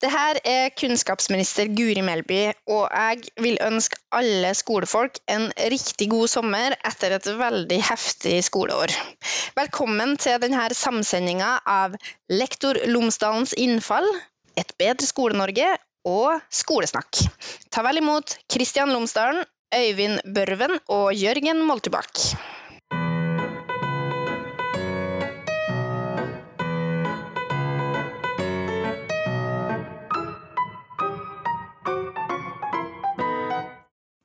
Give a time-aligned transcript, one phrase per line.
[0.00, 6.30] Det her er kunnskapsminister Guri Melby, og jeg vil ønske alle skolefolk en riktig god
[6.32, 8.94] sommer etter et veldig heftig skoleår.
[9.58, 11.98] Velkommen til denne samsendinga av
[12.32, 14.08] Lektor Lomsdalens innfall,
[14.56, 15.68] Et bedre Skole-Norge
[16.08, 17.20] og Skolesnakk.
[17.70, 19.44] Ta vel imot Kristian Lomsdalen,
[19.76, 22.24] Øyvind Børven og Jørgen Moltebakk.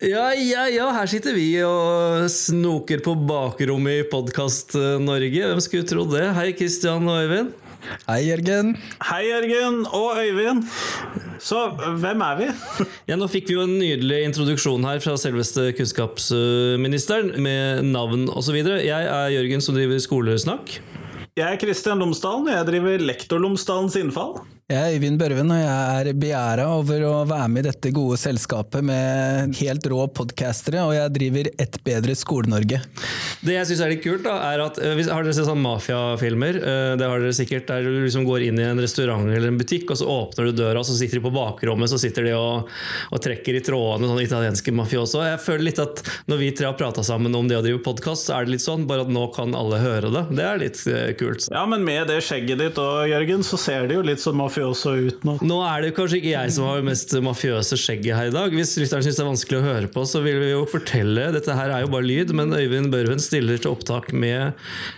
[0.05, 5.47] Ja, ja, ja, her sitter vi og snoker på bakrommet i Podkast-Norge.
[5.49, 6.27] Hvem skulle trodd det?
[6.37, 7.49] Hei, Kristian og Øyvind.
[8.05, 8.75] Hei, Jørgen.
[9.01, 10.61] Hei, Jørgen og Øyvind.
[11.41, 11.63] Så
[12.03, 12.51] hvem er vi?
[13.09, 18.61] Ja, Nå fikk vi jo en nydelig introduksjon her fra selveste kunnskapsministeren med navn osv.
[18.61, 20.77] Jeg er Jørgen som driver Skolesnakk.
[21.33, 24.37] Jeg er Kristian Lomsdalen, og jeg driver Lektor Lomsdalens innfall.
[24.65, 28.15] Jeg er Øyvind Børven, og jeg er begjæra over å være med i dette gode
[28.17, 32.79] selskapet med helt rå podkastere, og jeg driver Et bedre Skole-Norge.
[33.45, 36.57] Det jeg syns er litt kult, da, er at eh, Har dere sett sånn mafiafilmer?
[36.57, 37.67] Eh, Det har dere sikkert.
[37.69, 40.55] Der du liksom går inn i en restaurant eller en butikk, og så åpner du
[40.57, 42.73] døra, og så sitter de på bakrommet så sitter de og,
[43.13, 45.21] og trekker i trådene, sånn italienske mafioso.
[45.29, 48.31] Jeg føler litt at når vi tre har prata sammen om det å drive podkast,
[48.31, 50.25] så er det litt sånn, bare at nå kan alle høre det.
[50.41, 51.51] Det er litt eh, kult.
[51.53, 54.54] Ja, men med det skjegget ditt og Jørgen, så ser det jo litt sånn mafioso
[54.55, 55.37] ut nå.
[55.45, 58.55] Nå er det kanskje ikke jeg som har mest mafiøse skjegget her i dag.
[58.55, 61.55] Hvis lytteren syns det er vanskelig å høre på, så vil vi jo fortelle Dette
[61.57, 64.55] her er jo bare lyd, men Øyvind Børven stiller til opptak med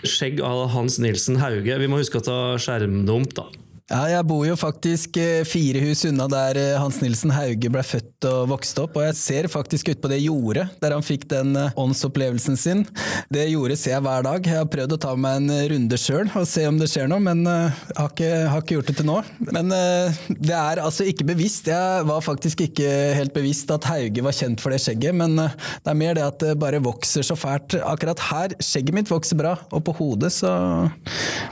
[0.07, 1.79] skjegg av Hans Nilsen Hauge.
[1.81, 3.47] Vi må huske å ta skjermdump, da.
[3.87, 7.79] Ja, jeg bor jo faktisk eh, fire hus unna der eh, Hans Nilsen Hauge ble
[7.87, 11.23] født og vokste opp, og jeg ser faktisk ut på det jordet der han fikk
[11.31, 12.83] den eh, åndsopplevelsen sin.
[13.31, 14.43] Det jordet ser jeg hver dag.
[14.43, 17.23] Jeg har prøvd å ta meg en runde sjøl og se om det skjer noe,
[17.23, 19.15] men uh, har, ikke, har ikke gjort det til nå.
[19.55, 21.71] Men uh, det er altså ikke bevisst.
[21.71, 25.55] Jeg var faktisk ikke helt bevisst at Hauge var kjent for det skjegget, men uh,
[25.55, 27.77] det er mer det at det bare vokser så fælt.
[27.87, 30.51] Akkurat her, skjegget mitt vokser bra, og på hodet så,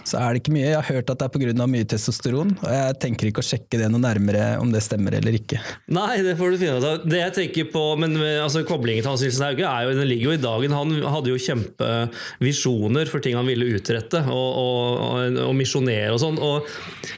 [0.03, 0.68] så er det ikke mye.
[0.68, 1.72] Jeg har hørt at det er pga.
[1.72, 5.38] mye testosteron, og jeg tenker ikke å sjekke det noe nærmere om det stemmer eller
[5.38, 5.62] ikke.
[5.94, 7.06] Nei, det får du finne ut av.
[7.06, 10.31] Det jeg tenker på, men altså, Koblingen til Hans Nilsen Hauge er jo, den ligger
[10.31, 10.75] jo i dagen.
[10.75, 16.41] Han hadde jo kjempevisjoner for ting han ville utrette, og, og, og, misjonere og sånn.
[16.41, 16.68] Og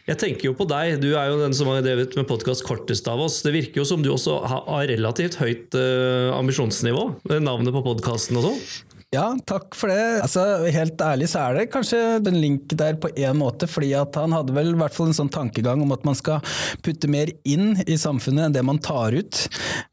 [0.09, 3.07] jeg tenker jo på deg, du er jo den som har drevet med podkast kortest
[3.11, 3.39] av oss.
[3.45, 7.09] Det virker jo som du også har har relativt høyt eh, ambisjonsnivå,
[7.41, 8.96] navnet på podkasten og sånn.
[9.15, 10.19] Ja, takk for det.
[10.19, 14.17] Altså, helt ærlig så er det kanskje den link der på en måte, fordi at
[14.19, 16.41] han hadde vel i hvert fall en sånn tankegang om at man skal
[16.83, 19.45] putte mer inn i samfunnet enn det man tar ut.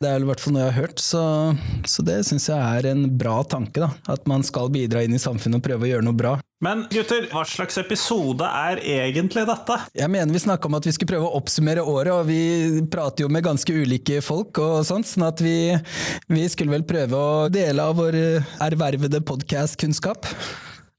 [0.03, 1.23] Det er i hvert fall noe jeg har hørt, så,
[1.87, 3.85] så det syns jeg er en bra tanke.
[3.85, 3.93] da.
[4.11, 6.35] At man skal bidra inn i samfunnet og prøve å gjøre noe bra.
[6.65, 9.77] Men gutter, hva slags episode er egentlig dette?
[9.99, 13.27] Jeg mener vi snakka om at vi skulle prøve å oppsummere året, og vi prater
[13.27, 15.75] jo med ganske ulike folk og sånt, sånn at vi,
[16.33, 18.21] vi skulle vel prøve å dele av vår
[18.65, 20.31] ervervede podkast-kunnskap.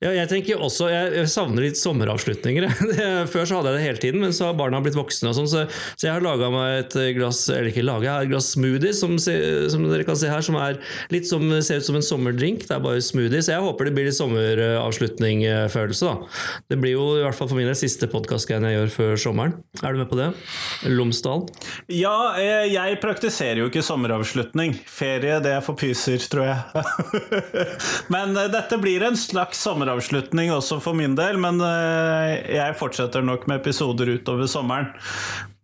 [0.05, 2.67] Ja, jeg tenker også, jeg savner litt sommeravslutninger.
[3.33, 5.31] Før så hadde jeg det hele tiden, men så har barna blitt voksne.
[5.31, 5.63] og sånn, så,
[5.95, 8.93] så jeg har laga meg et glass eller ikke laget, jeg har et glass smoothie,
[8.93, 10.77] som, som dere kan se her, som er
[11.13, 12.67] litt som, ser ut som en sommerdrink.
[12.67, 16.13] Det er bare smoothie, så jeg håper det blir litt sommeravslutning-følelse.
[16.69, 19.57] Det blir jo i hvert fall for min del siste podkast-greien jeg gjør før sommeren.
[19.81, 20.29] Er du med på det?
[20.93, 21.47] Lomsdal?
[21.89, 24.77] Ja, eh, jeg praktiserer jo ikke sommeravslutning.
[24.85, 26.85] Ferie, det er for pyser, tror jeg.
[28.13, 33.23] men eh, dette blir en slags sommeravslutning også for min del, men eh, jeg fortsetter
[33.23, 34.87] nok med episoder utover sommeren.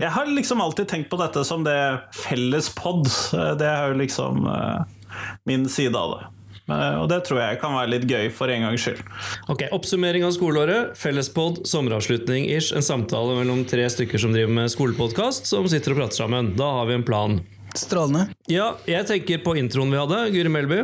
[0.02, 1.78] Jeg har liksom alltid tenkt på dette som det
[2.14, 3.08] felles pod.
[3.34, 4.84] Eh, Det er jo liksom eh,
[5.46, 6.28] min side av det.
[6.72, 9.02] Og det tror jeg kan være litt gøy for en gangs skyld.
[9.52, 12.70] Ok, Oppsummering av skoleåret, fellespod, sommeravslutning-ish.
[12.78, 16.54] En samtale mellom tre stykker som driver med skolepodkast, som sitter og prater sammen.
[16.56, 17.42] Da har vi en plan.
[17.76, 18.30] Strålende.
[18.48, 20.22] Ja, jeg tenker på introen vi hadde.
[20.32, 20.80] Guri Melby.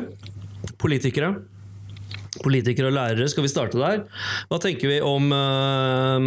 [0.82, 1.38] Politikere.
[2.44, 4.04] Politikere og lærere, skal vi starte der?
[4.50, 6.20] Hva tenker vi om uh,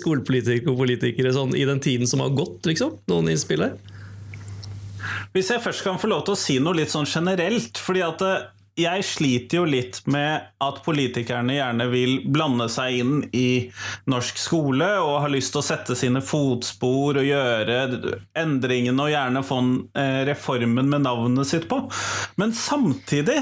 [0.00, 2.98] skolepolitikere og politikere sånn, i den tiden som har gått, liksom?
[3.10, 3.74] Noen innspill her?
[5.34, 8.22] Hvis jeg først kan få lov til å si noe litt sånn generelt, fordi at
[8.26, 8.48] eh,
[8.78, 13.70] jeg sliter jo litt med at politikerne gjerne vil blande seg inn i
[14.10, 17.80] norsk skole og har lyst til å sette sine fotspor og gjøre
[18.38, 19.58] endringene og gjerne få
[19.98, 21.82] eh, reformen med navnet sitt på.
[22.40, 23.40] Men samtidig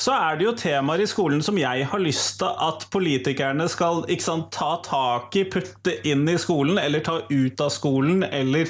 [0.00, 4.02] så er det jo temaer i skolen som jeg har lyst til at politikerne skal
[4.20, 8.68] sant, ta tak i, putte inn i skolen, eller ta ut av skolen, eller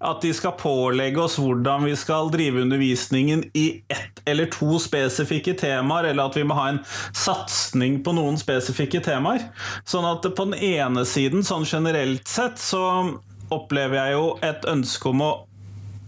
[0.00, 5.19] at de skal pålegge oss hvordan vi skal drive undervisningen i ett eller to spesifikke
[5.20, 6.80] spesifikke temaer, eller at vi må ha en
[7.16, 9.50] satsing på noen spesifikke temaer.
[9.84, 13.18] Sånn at på den ene siden, sånn generelt sett, så
[13.50, 15.30] opplever jeg jo et ønske om å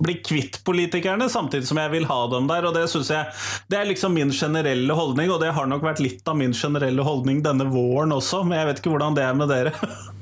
[0.03, 2.67] bli kvitt politikerne, samtidig som jeg vil ha dem der.
[2.67, 3.29] og Det synes jeg,
[3.71, 7.05] det er liksom min generelle holdning, og det har nok vært litt av min generelle
[7.07, 9.77] holdning denne våren også, men jeg vet ikke hvordan det er med dere.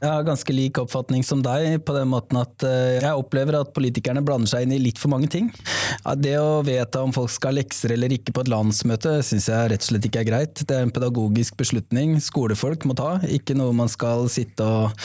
[0.00, 3.72] Jeg har ganske lik oppfatning som deg, på den måten at eh, jeg opplever at
[3.76, 5.50] politikerne blander seg inn i litt for mange ting.
[6.16, 9.72] Det å vedta om folk skal ha lekser eller ikke på et landsmøte, syns jeg
[9.72, 10.62] rett og slett ikke er greit.
[10.64, 14.96] Det er en pedagogisk beslutning skolefolk må ta, ikke noe man skal sitte og,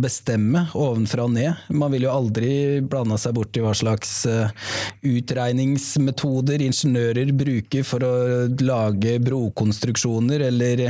[0.00, 1.66] bestemme ovenfra og ned.
[1.70, 2.52] Man vil jo aldri
[2.82, 4.50] blande seg bort i hva slags eh,
[5.06, 8.14] utregningsmetoder ingeniører bruker for å
[8.64, 10.86] lage brokonstruksjoner, eller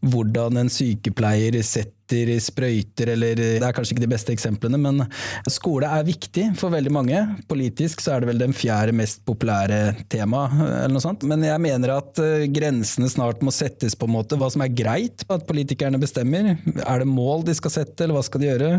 [0.00, 2.01] hvordan en sykepleier setter
[2.42, 5.04] sprøyter eller Det er kanskje ikke de beste eksemplene, men
[5.50, 7.20] skole er viktig for veldig mange.
[7.50, 9.80] Politisk så er det vel den fjerde mest populære
[10.12, 11.26] tema, eller noe sånt.
[11.28, 14.38] Men jeg mener at eh, grensene snart må settes på en måte.
[14.40, 16.54] Hva som er greit at politikerne bestemmer.
[16.82, 18.70] Er det mål de skal sette, eller hva skal de gjøre?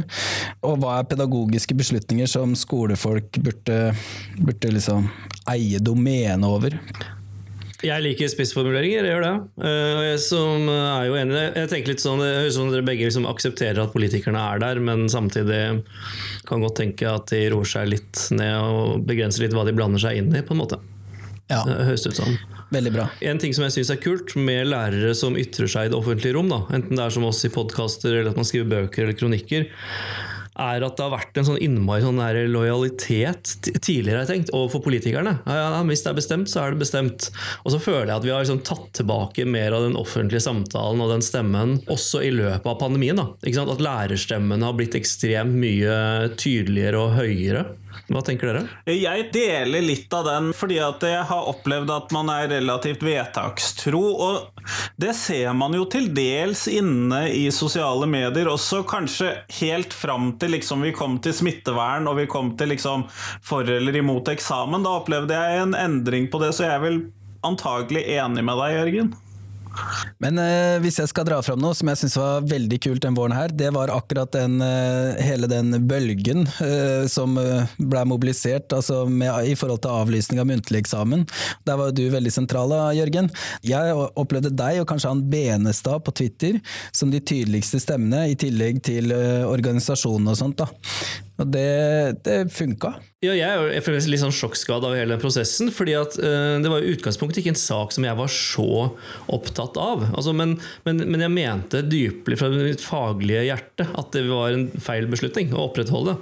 [0.67, 3.81] Og hva er pedagogiske beslutninger som skolefolk burde,
[4.39, 5.09] burde liksom
[5.51, 6.79] eie domenet over?
[7.83, 9.33] Jeg liker spissformuleringer, jeg gjør det.
[9.67, 12.87] Og jeg som er jo enig Jeg tenker litt sånn, Det høres ut som dere
[12.87, 15.61] begge liksom aksepterer at politikerne er der, men samtidig
[16.47, 20.01] kan godt tenke at de roer seg litt ned og begrenser litt hva de blander
[20.01, 20.79] seg inn i, på en måte.
[21.51, 21.61] Ja.
[21.67, 22.37] Det høres ut sånn.
[22.73, 23.07] Veldig bra.
[23.21, 26.37] En ting som jeg syns er kult med lærere som ytrer seg i det offentlige
[26.37, 29.17] rom, da, enten det er som oss i podkaster eller at man skriver bøker eller
[29.19, 29.67] kronikker,
[30.59, 32.21] er at det har vært en sånn innmari sånn
[32.53, 35.37] lojalitet tidligere jeg tenkt, overfor politikerne.
[35.47, 37.29] Ja, ja, hvis det er bestemt, så er det bestemt.
[37.63, 41.01] Og så føler jeg at vi har liksom tatt tilbake mer av den offentlige samtalen
[41.03, 43.19] og den stemmen også i løpet av pandemien.
[43.19, 43.29] Da.
[43.63, 47.65] At lærerstemmene har blitt ekstremt mye tydeligere og høyere.
[48.11, 48.63] Hva tenker dere?
[48.89, 54.01] Jeg deler litt av den, fordi at jeg har opplevd at man er relativt vedtakstro.
[54.27, 54.67] Og
[55.01, 60.55] det ser man jo til dels inne i sosiale medier også, kanskje helt fram til
[60.57, 63.07] liksom vi kom til smittevern og vi kom til liksom
[63.43, 64.85] for eller imot eksamen.
[64.85, 67.03] Da opplevde jeg en endring på det, så jeg er vel
[67.43, 69.13] antagelig enig med deg, Jørgen.
[70.23, 73.17] Men eh, hvis jeg skal dra fram noe som jeg syns var veldig kult den
[73.17, 78.73] våren her, det var akkurat den, eh, hele den bølgen eh, som eh, ble mobilisert
[78.75, 81.25] altså med, i forhold til avlysning av muntlig eksamen.
[81.67, 83.29] Der var du veldig sentral, da, Jørgen.
[83.65, 86.59] Jeg opplevde deg og kanskje han Benestad på Twitter
[86.91, 90.61] som de tydeligste stemmene, i tillegg til eh, organisasjonen og sånt.
[90.61, 90.69] da.
[91.41, 92.93] Og det, det funka.
[93.23, 95.71] Ja, jeg er litt sånn sjokkskada av hele den prosessen.
[95.73, 98.91] fordi at uh, Det var i utgangspunktet ikke en sak som jeg var så
[99.31, 100.03] opptatt av.
[100.11, 104.67] Altså, men, men, men, jeg mente dypelig fra mitt faglige hjerte at det var en
[104.83, 106.17] feil beslutning å opprettholde.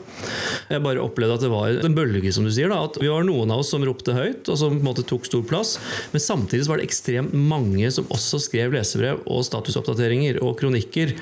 [0.69, 2.71] Jeg bare opplevde at det var en bølge, som du sier.
[2.71, 5.07] Da, at Vi var noen av oss som ropte høyt og som på en måte
[5.09, 5.73] tok stor plass.
[6.13, 11.17] Men samtidig var det ekstremt mange som også skrev lesebrev og statusoppdateringer og kronikker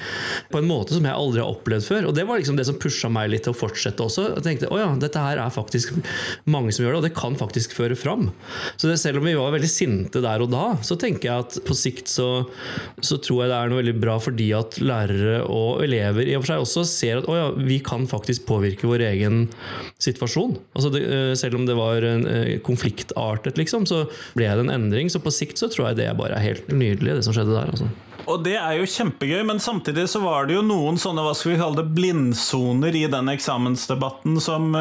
[0.52, 2.12] på en måte som jeg aldri har opplevd før.
[2.12, 4.26] Og Det var liksom det som pusha meg litt til å fortsette også.
[4.36, 5.96] Jeg tenkte å ja, dette her er faktisk
[6.50, 8.30] mange som gjør det, og det kan faktisk føre fram.
[8.76, 11.60] Så det, selv om vi var veldig sinte der og da, så tenker jeg at
[11.68, 12.30] på sikt så,
[13.02, 16.44] så tror jeg det er noe veldig bra fordi at lærere og elever i og
[16.44, 19.48] for seg også ser at å ja, vi kan faktisk påvirke vår egen
[20.02, 20.58] situasjon.
[20.76, 24.06] Altså det, eh, selv om det var eh, konfliktartet, liksom, så
[24.38, 25.12] ble det en endring.
[25.12, 27.74] Så på sikt så tror jeg det bare er helt nydelig, det som skjedde der.
[27.74, 27.90] altså.
[28.28, 31.54] Og det er jo kjempegøy, men samtidig så var det jo noen sånne hva skal
[31.54, 34.74] vi kalle det, blindsoner i den eksamensdebatten som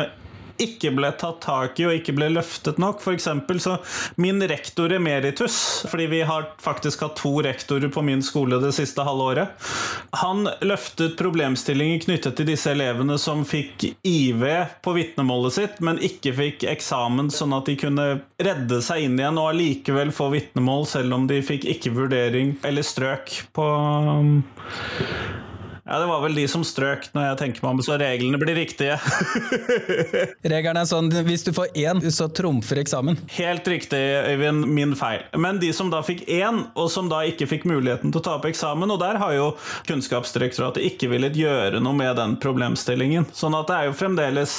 [0.63, 3.03] ikke ble tatt tak i og ikke ble løftet nok.
[3.05, 3.79] For eksempel, så
[4.21, 5.59] min rektor emeritus,
[5.91, 9.71] fordi vi har faktisk hatt to rektorer på min skole det siste halve året,
[10.23, 14.45] han løftet problemstillinger knyttet til disse elevene som fikk IV
[14.85, 18.09] på vitnemålet sitt, men ikke fikk eksamen, sånn at de kunne
[18.43, 22.87] redde seg inn igjen og allikevel få vitnemål, selv om de fikk ikke vurdering eller
[22.87, 23.69] strøk på
[25.89, 28.59] ja, Det var vel de som strøk, når jeg tenker meg om, så reglene blir
[28.59, 28.99] riktige.
[30.53, 33.17] Reglene er sånn hvis du får én, så trumfer eksamen.
[33.39, 34.69] Helt riktig, Øyvind.
[34.69, 35.25] Min feil.
[35.41, 38.37] Men de som da fikk én, og som da ikke fikk muligheten til å ta
[38.37, 39.51] opp eksamen, og der har jo
[39.89, 43.31] Kunnskapsdirektoratet ikke villet gjøre noe med den problemstillingen.
[43.33, 44.59] Sånn at det er jo fremdeles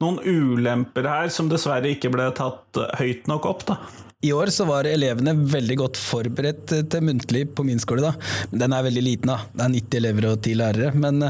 [0.00, 3.82] noen ulemper her som dessverre ikke ble tatt høyt nok opp, da.
[4.20, 8.02] I år så var elevene veldig godt forberedt til muntlig på min skole.
[8.04, 8.10] da.
[8.52, 9.46] Den er veldig liten, da.
[9.54, 10.90] Det er 90 elever og 10 lærere.
[10.92, 11.24] Men,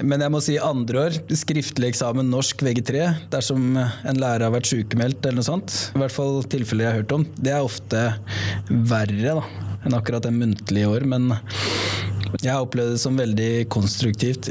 [0.00, 4.70] men jeg må si andre år, skriftlig eksamen norsk VG3, dersom en lærer har vært
[4.72, 8.06] sykemeldt eller noe sånt, i hvert fall tilfeller jeg har hørt om, det er ofte
[8.88, 9.44] verre da,
[9.84, 11.04] enn akkurat en muntlig år.
[11.12, 11.34] Men
[12.38, 14.48] Jeg opplevde det som veldig konstruktivt.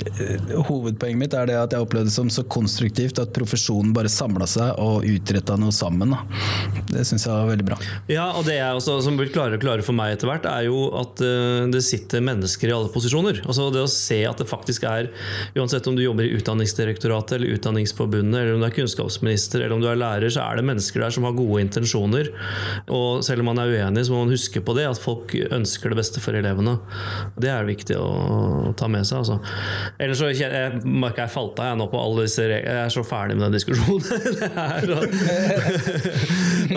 [0.67, 4.47] Hovedpoenget mitt er det at jeg opplevde det som så konstruktivt at profesjonen bare samla
[4.49, 6.13] seg og utretta noe sammen.
[6.89, 7.79] Det syns jeg var veldig bra.
[8.11, 10.67] Ja, og det er også, som blir klarere og klarere for meg etter hvert, er
[10.67, 13.41] jo at uh, det sitter mennesker i alle posisjoner.
[13.45, 15.11] Altså Det å se at det faktisk er,
[15.55, 19.83] uansett om du jobber i Utdanningsdirektoratet eller Utdanningsforbundet, eller om du er kunnskapsminister eller om
[19.83, 22.31] du er lærer, så er det mennesker der som har gode intensjoner.
[22.91, 25.93] Og selv om man er uenig, så må man huske på det, at folk ønsker
[25.93, 26.77] det beste for elevene.
[27.39, 29.21] Det er viktig å ta med seg.
[29.21, 29.39] altså.
[30.01, 32.75] Ellers så jeg, merker jeg falt av jeg nå på alle disse reglene.
[32.79, 34.01] Jeg er så ferdig med den diskusjonen.
[34.39, 34.79] det her,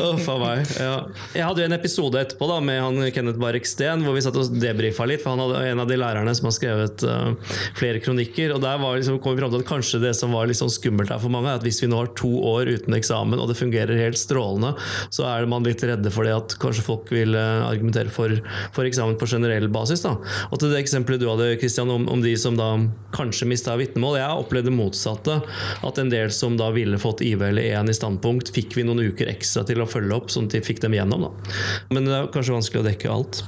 [0.02, 0.72] oh, meg.
[0.78, 0.94] Ja.
[1.36, 4.38] Jeg hadde jo en episode etterpå da, med han Kenneth Barek Steen hvor vi satt
[4.38, 5.22] og debrifa litt.
[5.24, 7.32] for Han hadde en av de lærerne som har skrevet uh,
[7.78, 8.54] flere kronikker.
[8.54, 10.72] og Der var liksom, kom vi fram til at kanskje det som var litt sånn
[10.72, 13.50] skummelt her for mange, er at hvis vi nå har to år uten eksamen og
[13.50, 14.74] det fungerer helt strålende,
[15.12, 18.34] så er man litt redde for det at kanskje folk vil uh, argumentere for,
[18.74, 20.04] for, eksamen på generell basis.
[20.04, 20.16] da.
[20.50, 22.74] Og til det eksempelet du hadde Christian, om, om de som da
[23.14, 24.18] kanskje mista vitnemål.
[24.20, 25.38] Jeg opplevde det motsatte.
[25.86, 29.04] At en del som da ville fått IV eller EN i standpunkt, fikk vi noen
[29.12, 31.28] uker ekstra til å følge opp, sånn at de fikk dem gjennom.
[31.28, 31.56] Da.
[31.92, 33.44] Men det er kanskje vanskelig å dekke alt.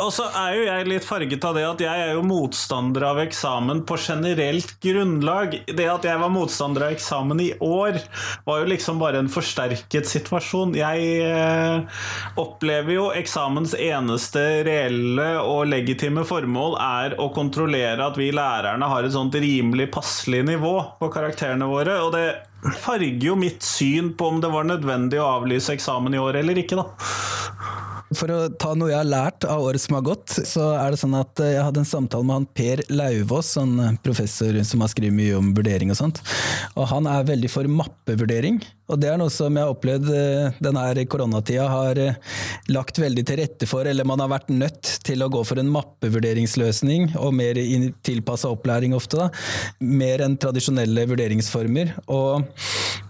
[0.00, 3.20] Og så er jo jeg litt farget av det at jeg er jo motstander av
[3.20, 5.56] eksamen på generelt grunnlag.
[5.66, 7.98] Det at jeg var motstander av eksamen i år,
[8.46, 10.76] var jo liksom bare en forsterket situasjon.
[10.78, 12.00] Jeg eh,
[12.40, 19.06] opplever jo eksamens eneste reelle og legitime formål er å kontrollere at vi lærerne har
[19.06, 21.98] et sånt rimelig passelig nivå på karakterene våre.
[22.04, 26.22] Og det farger jo mitt syn på om det var nødvendig å avlyse eksamen i
[26.22, 26.88] år eller ikke, da.
[28.10, 30.98] For å ta noe jeg har lært av året som har gått, så er det
[30.98, 34.82] sånn at eh, jeg hadde en samtale med han Per Lauvås, en sånn professor som
[34.82, 36.18] har skrevet mye om vurdering og sånt.
[36.74, 38.58] Og han er veldig for mappevurdering.
[38.90, 42.18] Og det er noe som jeg har opplevd eh, denne koronatida har eh,
[42.74, 45.70] lagt veldig til rette for, eller man har vært nødt til å gå for en
[45.70, 47.60] mappevurderingsløsning, og mer
[48.06, 49.30] tilpassa opplæring ofte, da.
[49.80, 51.94] Mer enn tradisjonelle vurderingsformer.
[52.10, 52.46] Og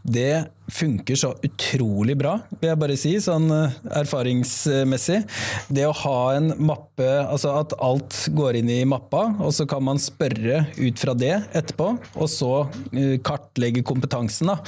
[0.05, 5.19] det funker så utrolig bra, vil jeg bare si, sånn erfaringsmessig.
[5.73, 9.85] Det å ha en mappe, altså at alt går inn i mappa, og så kan
[9.87, 12.53] man spørre ut fra det etterpå, og så
[12.95, 14.53] eh, kartlegge kompetansen.
[14.53, 14.59] Da.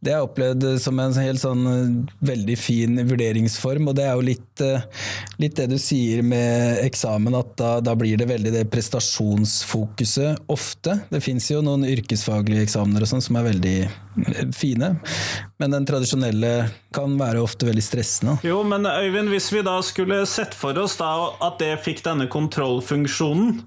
[0.00, 4.16] Det har jeg opplevd som en helt sånn eh, veldig fin vurderingsform, og det er
[4.16, 4.84] jo litt, eh,
[5.42, 11.00] litt det du sier med eksamen, at da, da blir det veldig det prestasjonsfokuset ofte.
[11.10, 13.76] Det fins jo noen yrkesfaglige eksamener og sånn som er veldig
[14.56, 14.94] fine,
[15.58, 16.52] men den tradisjonelle
[16.94, 18.36] kan være ofte veldig stressende.
[18.46, 21.10] Jo, men Øyvind, hvis vi da skulle sett for oss da
[21.46, 23.60] at det fikk denne kontrollfunksjonen,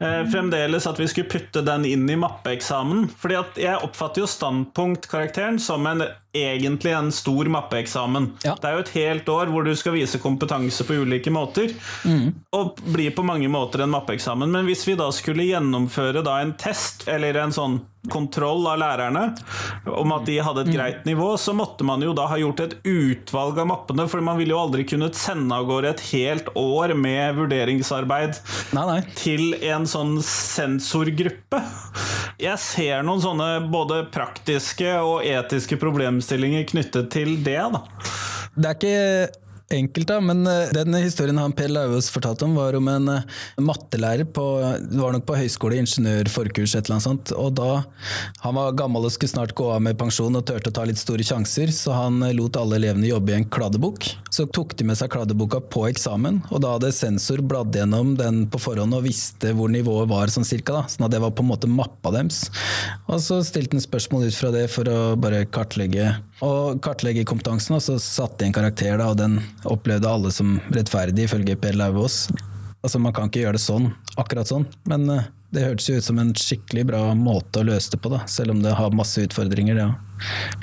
[0.00, 4.30] eh, fremdeles at vi skulle putte den inn i mappeeksamen fordi at jeg oppfatter jo
[4.30, 8.32] standpunktkarakteren som en egentlig en stor mappeeksamen.
[8.42, 8.56] Ja.
[8.60, 11.74] Det er jo et helt år hvor du skal vise kompetanse på ulike måter.
[12.08, 12.32] Mm.
[12.56, 14.50] Og blir på mange måter en mappeeksamen.
[14.52, 19.20] Men hvis vi da skulle gjennomføre da en test, eller en sånn kontroll av lærerne
[19.86, 20.74] om at de hadde et mm.
[20.74, 24.40] greit nivå, så måtte man jo da ha gjort et utvalg av mappene, for man
[24.40, 28.40] ville jo aldri kunnet sende av gårde et helt år med vurderingsarbeid
[28.74, 28.98] nei, nei.
[29.14, 31.62] til en sånn sensorgruppe.
[32.42, 36.21] Jeg ser noen sånne både praktiske og etiske problemstillinger
[36.68, 37.58] knyttet til det.
[37.74, 37.80] da.
[38.54, 39.41] Det er ikke
[39.72, 43.40] enkelt, da, men eh, den historien han Per Lauvås fortalte om, var om en eh,
[43.62, 44.44] mattelærer på
[44.80, 47.32] det var nok på høyskole, ingeniørforkurs, et eller annet sånt.
[47.36, 47.82] Og da
[48.42, 51.00] Han var gammel og skulle snart gå av med pensjon og turte å ta litt
[51.00, 54.08] store sjanser, så han eh, lot alle elevene jobbe i en kladdebok.
[54.32, 58.44] Så tok de med seg kladdeboka på eksamen, og da hadde sensor bladd gjennom den
[58.52, 60.84] på forhånd og visste hvor nivået var sånn cirka, da.
[60.90, 62.44] Sånn at det var på en måte mappa deres.
[63.08, 66.12] Og så stilte han spørsmål ut fra det for å bare kartlegge
[66.42, 70.56] og kartlegge kompetansen, og så satte de en karakter, da, og den opplevde alle som
[70.74, 72.24] rettferdig, ifølge Per Lauvås.
[72.82, 76.06] Altså, man kan ikke gjøre det sånn, akkurat sånn, men uh, det hørtes jo ut
[76.08, 79.22] som en skikkelig bra måte å løse det på, da, selv om det har masse
[79.22, 79.92] utfordringer, ja.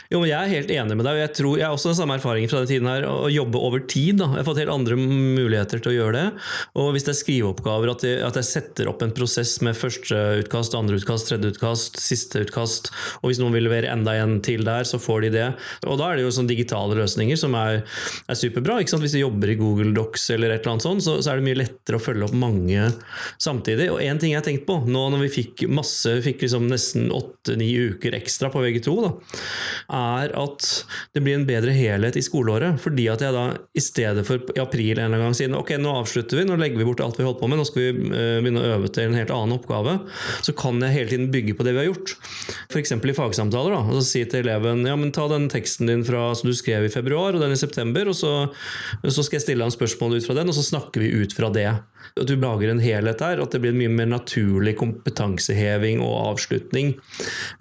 [0.09, 1.13] Jo, men Jeg er helt enig med deg.
[1.13, 3.61] og Jeg tror, jeg har også den samme erfaringen fra den tiden her, å jobbe
[3.61, 4.17] over tid.
[4.21, 4.31] Da.
[4.33, 6.25] Jeg har fått helt andre muligheter til å gjøre det.
[6.81, 10.17] Og Hvis det er skriveoppgaver, at jeg, at jeg setter opp en prosess med første
[10.41, 12.89] utkast, andre utkast, tredje utkast, siste utkast,
[13.21, 15.47] og hvis noen vil levere enda en til der, så får de det.
[15.85, 17.83] Og Da er det jo sånne digitale løsninger som er,
[18.25, 18.79] er superbra.
[18.81, 21.47] Hvis du jobber i Google Docs eller et eller annet sånt, så, så, er det
[21.47, 22.89] mye lettere å følge opp mange
[23.41, 23.89] samtidig.
[23.93, 27.09] Og en ting jeg har tenkt på, nå når vi fikk masse, fikk liksom nesten
[27.13, 29.13] åtte-ni uker ekstra på VG2, da,
[29.89, 30.67] er at
[31.15, 32.79] det blir en bedre helhet i skoleåret.
[32.83, 33.45] Fordi at jeg da
[33.77, 36.57] i stedet for i april en eller annen gang sier ok, nå avslutter vi, nå
[36.59, 38.91] legger vi bort alt vi holdt på med, nå skal vi eh, begynne å øve
[38.93, 39.97] til en helt annen oppgave,
[40.45, 42.15] så kan jeg hele tiden bygge på det vi har gjort.
[42.69, 42.95] F.eks.
[42.95, 43.75] i fagsamtaler.
[43.75, 46.55] da, og så Si til eleven ja, men ta den teksten din fra, som du
[46.57, 48.33] skrev i februar og den i september, og så,
[49.05, 51.51] så skal jeg stille en spørsmål ut fra den, og så snakker vi ut fra
[51.53, 51.69] det.
[52.19, 56.33] At du lager en helhet der, at det blir en mye mer naturlig kompetanseheving og
[56.33, 56.95] avslutning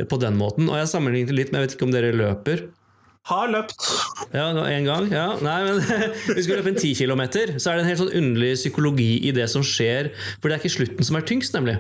[0.08, 0.70] på den måten.
[0.70, 2.66] Og jeg sammenligner litt, men jeg vet ikke om dere løper.
[3.28, 3.76] Har løpt.
[4.32, 5.08] Ja, en gang.
[5.12, 5.26] ja.
[5.44, 5.82] Nei, men
[6.36, 7.22] Vi skal løpe en 10 km,
[7.60, 10.10] så er det en helt sånn underlig psykologi i det som skjer.
[10.40, 11.76] For det er ikke slutten som er tyngst, nemlig.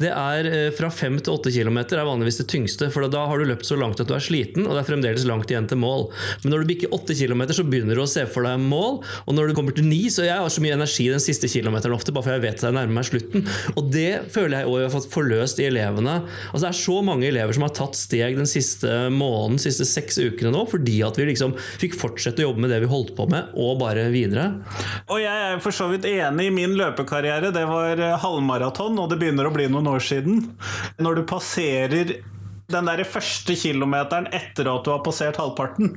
[0.00, 3.40] Det er eh, Fra 5 til 8 km er vanligvis det tyngste, for da har
[3.40, 5.80] du løpt så langt at du er sliten, og det er fremdeles langt igjen til
[5.80, 6.08] mål.
[6.44, 9.36] Men når du bikker 8 km, så begynner du å se for deg mål, og
[9.36, 12.14] når du kommer til 9, så jeg har så mye energi den siste kilometeren ofte,
[12.14, 13.48] bare for jeg vet at jeg nærmer meg slutten.
[13.74, 16.20] Og det føler jeg òg har fått forløst i elevene.
[16.52, 19.88] Altså Det er så mange elever som har tatt steg den siste måneden, de siste
[19.88, 23.14] seks ukene nå, fordi at vi liksom fikk fortsette å jobbe med det vi holdt
[23.18, 24.48] på med, og bare videre.
[25.08, 27.52] Og jeg er for så vidt enig i min løpekarriere.
[27.54, 30.44] Det var eh, halvmaraton, og det begynner å bli noen år siden.
[31.00, 32.14] Når du passerer
[32.70, 35.96] den der første kilometeren etter at du har passert halvparten,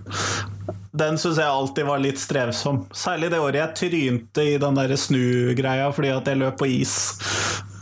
[0.94, 2.84] den syns jeg alltid var litt strevsom.
[2.94, 6.98] Særlig det året jeg trynte i den der snugreia fordi at jeg løp på is.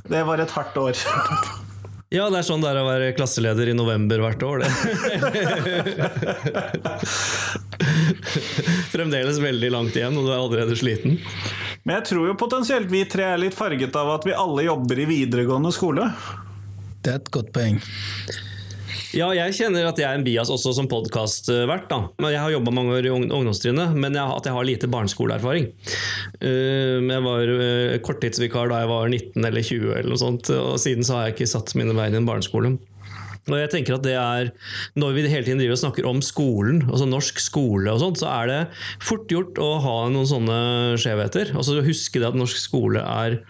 [0.07, 0.95] Det var et hardt år.
[2.11, 4.67] Ja, det er sånn det er å være klasseleder i november hvert år, det.
[8.91, 11.15] Fremdeles veldig langt igjen, og du er allerede sliten.
[11.87, 14.99] Men jeg tror jo potensielt vi tre er litt farget av at vi alle jobber
[14.99, 16.11] i videregående skole.
[16.99, 17.79] Det er et godt poeng.
[19.11, 21.91] Ja, jeg kjenner at jeg er en bias også som podkastvert.
[21.91, 25.67] Jeg har jobba mange år i ungdomstrinnet, men jeg, at jeg har lite barneskoleerfaring.
[26.39, 30.79] Uh, jeg var uh, korttidsvikar da jeg var 19 eller 20, eller noe sånt, og
[30.79, 32.77] siden så har jeg ikke satt mine bein i en barneskole.
[33.49, 34.51] Og jeg tenker at det er,
[34.93, 38.29] Når vi hele tiden driver og snakker om skolen, altså norsk skole, og sånt, så
[38.29, 38.59] er det
[39.01, 40.57] fort gjort å ha noen sånne
[41.01, 41.55] skjevheter.
[41.57, 43.41] Altså Huske det at norsk skole er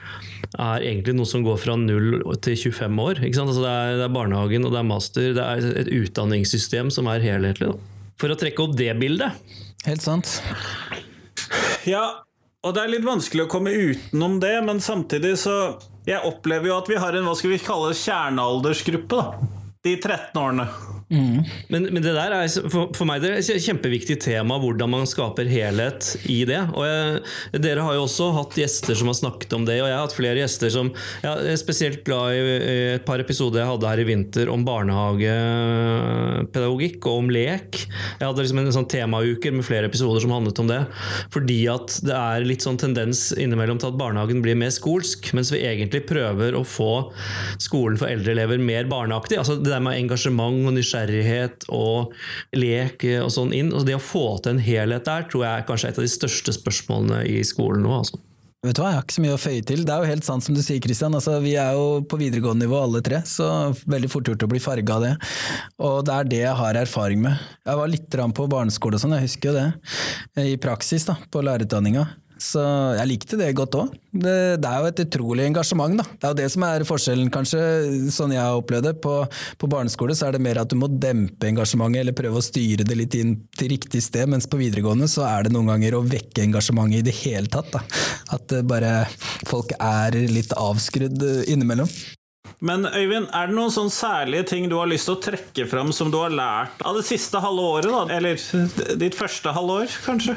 [0.59, 3.21] er egentlig noe som går fra 0 til 25 år.
[3.23, 5.29] Altså det, er, det, er, barnehagen og det er master.
[5.37, 7.71] Det er et utdanningssystem som er helhetlig.
[7.71, 8.09] Da.
[8.19, 9.37] For å trekke opp det bildet.
[9.87, 10.41] Helt sant.
[11.87, 12.03] Ja,
[12.61, 15.55] og det er litt vanskelig å komme utenom det, men samtidig så
[16.01, 19.21] Jeg opplever jo at vi har en hva skal vi kalle kjernealdersgruppe.
[19.21, 20.67] da de 13 årene.
[21.11, 21.43] Mm.
[21.67, 25.07] Men, men, det der er for, for, meg det er et kjempeviktig tema, hvordan man
[25.09, 26.61] skaper helhet i det.
[26.71, 27.19] Og jeg,
[27.59, 30.15] Dere har jo også hatt gjester som har snakket om det, og jeg har hatt
[30.15, 30.87] flere gjester som
[31.23, 32.37] Jeg er spesielt glad i
[32.95, 37.71] et par episoder jeg hadde her i vinter om barnehagepedagogikk og om lek.
[37.81, 40.81] Jeg hadde liksom en sånn temauker med flere episoder som handlet om det.
[41.33, 45.49] Fordi at det er litt sånn tendens innimellom til at barnehagen blir mer skolsk, mens
[45.51, 46.93] vi egentlig prøver å få
[47.59, 49.37] skolen for eldre elever mer barneaktig.
[49.41, 51.00] altså det der med engasjement og nysgjerrighet
[51.71, 52.13] og
[52.53, 53.71] lek og sånn inn.
[53.73, 56.11] Og det å få til en helhet der tror jeg er kanskje et av de
[56.11, 57.95] største spørsmålene i skolen nå.
[58.01, 58.21] altså.
[58.61, 59.79] Vet du hva, Jeg har ikke så mye å føye til.
[59.87, 61.15] Det er jo helt sant som du sier, Kristian.
[61.17, 63.47] Altså, vi er jo på videregående nivå alle tre, så
[63.89, 65.13] veldig fort gjort å bli farga av det.
[65.81, 67.41] Og det er det jeg har erfaring med.
[67.65, 70.45] Jeg var litt på barneskole og sånn, jeg husker jo det.
[70.45, 72.05] I praksis da, på lærerutdanninga.
[72.41, 72.61] Så
[72.97, 73.97] jeg likte det godt òg.
[74.11, 76.05] Det, det, er jo et utrolig engasjement, da.
[76.09, 77.59] Det er jo det som er forskjellen, kanskje,
[78.11, 78.95] sånn jeg har opplevd det.
[79.03, 79.19] På,
[79.61, 82.87] på, barneskole så er det mer at du må dempe engasjementet, eller prøve å styre
[82.87, 86.05] det litt inn til riktig sted, mens på videregående så er det noen ganger å
[86.07, 87.69] vekke engasjementet i det hele tatt.
[87.77, 87.85] Da.
[88.33, 88.95] At bare
[89.47, 91.89] folk er litt avskrudd innimellom.
[92.61, 95.89] Men Øyvind, er det noen sånn særlige ting du har lyst til å trekke fram
[95.95, 97.89] som du har lært av det siste halve året?
[97.89, 98.03] da?
[98.17, 100.35] Eller ditt første halvår, kanskje?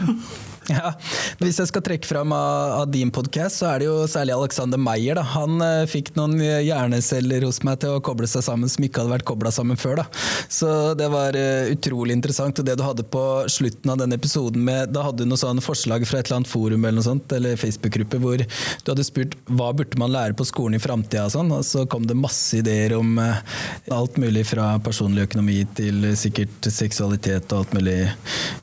[0.72, 0.94] Ja,
[1.40, 4.80] Hvis jeg skal trekke fram av, av din podkast, så er det jo særlig Alexander
[4.80, 5.18] Meyer.
[5.18, 5.24] Da.
[5.34, 9.12] Han eh, fikk noen hjerneceller hos meg til å koble seg sammen som ikke hadde
[9.12, 10.00] vært kobla sammen før.
[10.00, 10.06] Da.
[10.48, 12.60] Så det var eh, utrolig interessant.
[12.60, 15.60] Og det du hadde på slutten av den episoden med Da hadde du noe sånn
[15.64, 19.36] forslag fra et eller annet forum eller noe sånt, eller Facebook-gruppe hvor du hadde spurt
[19.50, 21.52] hva burde man lære på skolen i framtida, og sånn.
[21.58, 23.42] Og så kom det masse ideer om eh,
[23.92, 27.98] alt mulig fra personlig økonomi til sikkert seksualitet og alt mulig.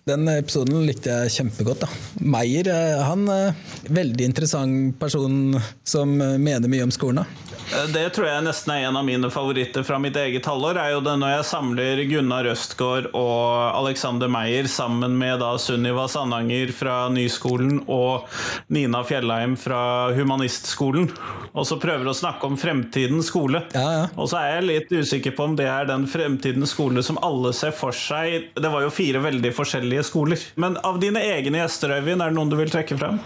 [0.10, 1.86] Den episoden likte jeg kjempegodt.
[1.86, 1.90] da.
[2.21, 7.25] Meyer, eh, han er en veldig interessant person som eh, mener mye om skolen.
[7.71, 10.75] Det tror jeg nesten er en av mine favoritter fra mitt eget halvår.
[10.81, 16.07] er jo det Når jeg samler Gunnar Østgaard og Alexander Meyer sammen med da Sunniva
[16.12, 18.27] Sandanger fra Nyskolen og
[18.67, 21.07] Nina Fjellheim fra Humanistskolen,
[21.51, 23.63] og så prøver å snakke om fremtidens skole.
[23.75, 24.03] Ja, ja.
[24.19, 27.53] Og så er jeg litt usikker på om det er den fremtidens skole som alle
[27.55, 28.51] ser for seg.
[28.55, 30.43] Det var jo fire veldig forskjellige skoler.
[30.60, 33.21] Men av dine egne gjester, Øyvind, er det noen du vil trekke frem?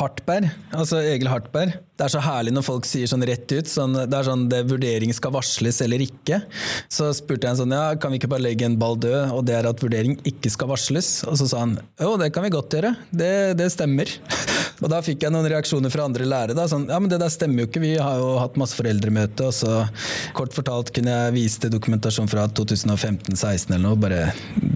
[0.00, 3.96] Hartberg, altså Egil Hartberg det er så herlig når folk sier sånn rett ut sånn,
[4.08, 6.40] Det er sånn det vurdering skal varsles eller ikke.
[6.88, 9.58] Så spurte jeg sånn ja, kan vi ikke bare legge en ball død, og det
[9.58, 11.10] er at vurdering ikke skal varsles?
[11.28, 12.94] Og så sa han jo, det kan vi godt gjøre.
[13.12, 14.08] Det, det stemmer.
[14.80, 16.56] Og da fikk jeg noen reaksjoner fra andre lærere.
[16.56, 19.50] Da, sånn, ja, men det der stemmer jo ikke, vi har jo hatt masse foreldremøte.
[19.50, 19.84] Og så
[20.36, 24.00] kort fortalt kunne jeg vise til dokumentasjon fra 2015-16 eller noe.
[24.00, 24.30] Bare,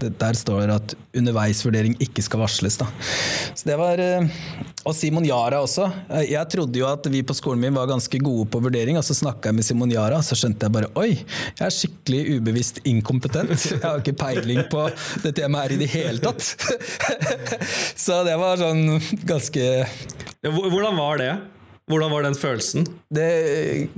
[0.05, 2.77] der står det at underveisvurdering ikke skal varsles.
[2.81, 2.89] Da.
[3.55, 4.29] Så det var, eh,
[4.85, 5.87] Og Simon Yara også.
[6.11, 9.03] Eh, jeg trodde jo at vi på skolen min var ganske gode på vurdering, og
[9.03, 11.15] så snakka jeg med Simon Yara, så skjønte jeg bare oi,
[11.57, 13.49] jeg er skikkelig ubevisst inkompetent.
[13.71, 14.85] Jeg har ikke peiling på
[15.23, 16.45] det temaet her i det hele tatt.
[18.05, 19.65] Så det var sånn ganske
[20.41, 21.37] Hvordan var det?
[21.85, 22.87] Hvordan var den følelsen?
[23.13, 23.25] Det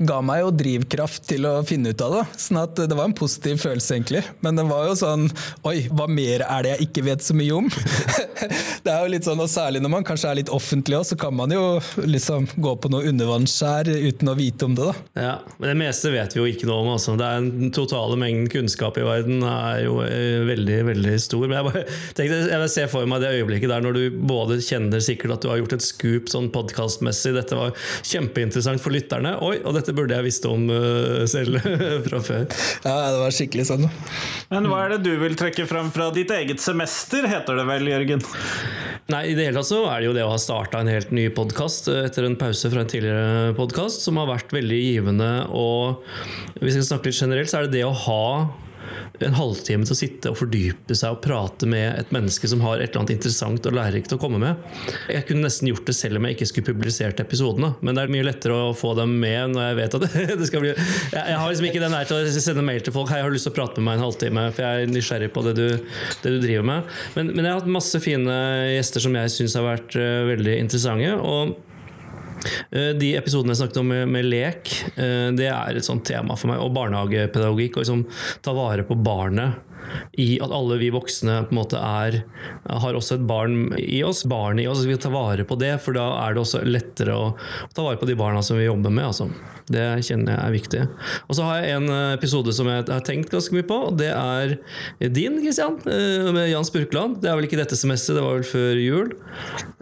[0.10, 2.24] ga meg jo drivkraft til å finne ut av det.
[2.44, 4.26] Sånn at det var en positiv følelse, egentlig.
[4.44, 5.30] Men det var jo sånn
[5.64, 7.70] Oi, hva mer er det jeg ikke vet så mye om?
[8.84, 11.16] Det er jo litt sånn, og Særlig når man kanskje er litt offentlig òg, så
[11.20, 11.62] kan man jo
[12.04, 14.86] liksom gå på noe undervannsskjær uten å vite om det.
[14.92, 15.24] da.
[15.24, 16.92] Ja, Men det meste vet vi jo ikke noe om.
[16.94, 17.16] Altså.
[17.20, 21.48] Det er Den totale mengden kunnskap i verden er jo eh, veldig veldig stor.
[21.48, 21.86] Men jeg, bare,
[22.20, 25.48] tenkte, jeg vil se for meg det øyeblikket der når du både kjenner sikkert at
[25.48, 27.34] du har gjort et scoop sånn podkastmessig.
[27.40, 27.77] Dette var
[28.08, 29.36] kjempeinteressant for lytterne.
[29.46, 31.60] Oi, og dette burde jeg visst om uh, selv
[32.08, 32.46] fra før.
[32.84, 33.88] Ja, det var skikkelig sånn.
[34.54, 37.90] Men hva er det du vil trekke fram fra ditt eget semester, heter det vel,
[37.92, 38.24] Jørgen?
[39.08, 41.14] Nei, i det hele tatt så er det jo det å ha starta en helt
[41.16, 45.30] ny podkast etter en pause fra en tidligere podkast, som har vært veldig givende.
[45.56, 46.04] Og
[46.60, 48.24] hvis jeg skal snakke litt generelt, så er det det å ha
[49.26, 52.78] en halvtime til å sitte og fordype seg og prate med et menneske som har
[52.78, 54.64] et eller annet interessant og lærerikt å komme med.
[55.12, 58.14] Jeg kunne nesten gjort det selv om jeg ikke skulle publisert episodene, men det er
[58.14, 60.08] mye lettere å få dem med når jeg vet at
[60.42, 63.12] det skal bli Jeg, har liksom ikke den der til å sende mail til folk
[63.12, 65.32] Hei, jeg har lyst til å prate med meg en halvtime, for jeg er nysgjerrig
[65.34, 65.68] på det du,
[66.24, 66.98] det du driver med.
[67.16, 68.36] Men, men, jeg har hatt masse fine
[68.74, 71.14] gjester som jeg syns har vært uh, veldig interessante.
[71.18, 71.67] og Eh,
[72.72, 76.52] de episodene jeg snakket om med, med, lek, eh, det er et sånt tema for
[76.52, 76.62] meg.
[76.64, 77.78] Og barnehagepedagogikk.
[77.78, 78.06] Å liksom
[78.46, 79.64] ta vare på barnet
[80.20, 82.18] i at alle vi voksne på en måte er
[82.68, 84.26] har også et barn i oss.
[84.28, 84.84] Barnet i oss.
[84.88, 87.30] Vi tar vare på det, for da er det også lettere å
[87.76, 89.08] ta vare på de barna som vi jobber med.
[89.08, 89.30] Altså.
[89.68, 90.82] Det kjenner jeg er viktig.
[91.28, 93.80] Og så har jeg en eh, episode som jeg har tenkt ganske mye på.
[94.00, 94.58] Det er
[95.00, 97.22] din, Kristian, med Jan Spurkland.
[97.24, 99.16] Det er vel ikke dette semesteret, det var vel før jul.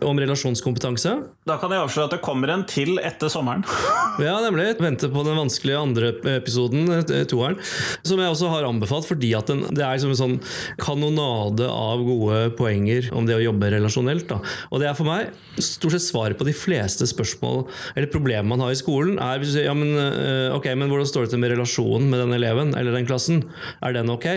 [0.06, 1.20] Om relasjonskompetanse.
[1.46, 3.62] Da kan jeg avsløre at det kommer en til etter sommeren.
[4.26, 4.80] ja, nemlig.
[4.82, 6.88] Vente på den vanskelige andre episoden,
[7.30, 7.60] toeren,
[8.02, 10.34] som jeg også har anbefalt fordi at den, det er som en sånn
[10.82, 14.26] kanonade av gode poenger om det å jobbe relasjonelt.
[14.32, 14.40] Da.
[14.74, 18.66] Og det er for meg stort sett svaret på de fleste spørsmål eller problemer man
[18.66, 19.20] har i skolen.
[19.22, 19.94] er hvis du sier, ja, men,
[20.58, 23.46] ok, men hvordan står det til med relasjonen med den eleven eller den klassen?
[23.86, 24.32] Er den ok?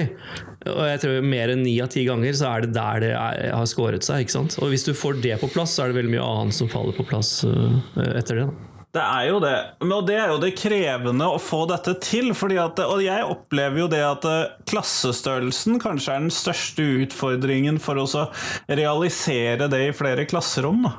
[0.74, 3.52] Og jeg tror Mer enn ni av ti ganger så er det der det er,
[3.56, 4.24] har skåret seg.
[4.24, 4.58] ikke sant?
[4.62, 6.96] Og Hvis du får det på plass, så er det veldig mye annet som faller
[6.96, 7.78] på plass uh,
[8.14, 8.48] etter det.
[8.48, 8.68] da.
[8.98, 9.56] Det er jo det.
[9.84, 12.30] Og det er jo det krevende å få dette til.
[12.32, 14.24] At, og jeg opplever jo det at
[14.70, 18.30] klassestørrelsen kanskje er den største utfordringen for oss å
[18.66, 20.88] realisere det i flere klasserom.
[20.88, 20.96] Da.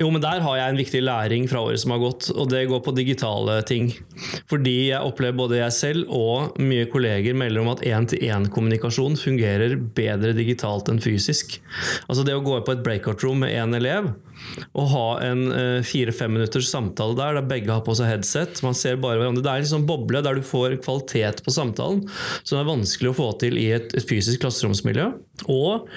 [0.00, 2.64] Jo, men der har jeg en viktig læring fra året som har gått, og det
[2.70, 3.90] går på digitale ting.
[4.48, 10.32] Fordi jeg opplever både jeg selv og mye kolleger melder om at én-til-én-kommunikasjon fungerer bedre
[10.38, 11.58] digitalt enn fysisk.
[12.08, 14.14] Altså det å gå på et breakout room med én elev
[14.76, 18.76] og ha en eh, fire-fem minutters samtale der der begge har på seg headset, man
[18.76, 19.44] ser bare hverandre.
[19.44, 22.02] Det er en sånn boble der du får kvalitet på samtalen
[22.42, 25.08] som er vanskelig å få til i et, et fysisk klasseromsmiljø.
[25.52, 25.88] Og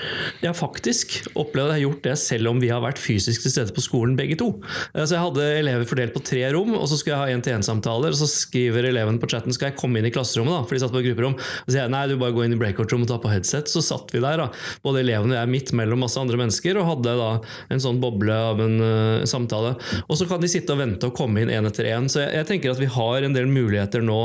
[0.41, 3.45] jeg har faktisk opplevd at jeg har gjort det selv om vi har vært fysisk
[3.45, 4.51] til stede på skolen begge to.
[4.95, 8.13] Så jeg hadde elever fordelt på tre rom, og så skulle jeg ha én-til-én-samtaler.
[8.15, 10.83] Og så skriver eleven på chatten skal jeg komme inn i klasserommet, da, for de
[10.83, 11.37] satt på grupperom.
[11.37, 13.71] Og så sier jeg nei, du bare gå inn i breakout-rom og ta på headset.
[13.71, 14.49] Så satt vi der, da,
[14.85, 17.29] både elevene og jeg midt mellom masse andre mennesker, og hadde da
[17.73, 19.75] en sånn boble av en uh, samtale.
[20.05, 22.09] Og så kan de sitte og vente og komme inn én etter én.
[22.11, 24.21] Så jeg, jeg, tenker at vi har en del muligheter nå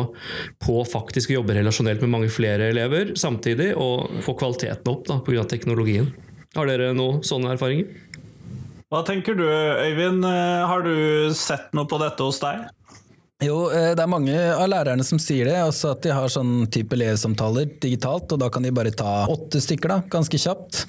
[0.62, 5.44] på faktisk å jobbe relasjonelt med mange flere elever samtidig, og få kvaliteten opp pga.
[5.48, 6.10] teknologien.
[6.56, 8.09] Har dere noen sånne erfaringer?
[8.90, 10.24] Hva tenker du, Øyvind?
[10.26, 12.64] Eh, har du sett noe på dette hos deg?
[13.40, 15.56] Jo, eh, det er mange av lærerne som sier det.
[15.64, 19.62] Også at de har sånn type elevsamtaler digitalt, og da kan de bare ta åtte
[19.64, 20.82] stykker da, ganske kjapt.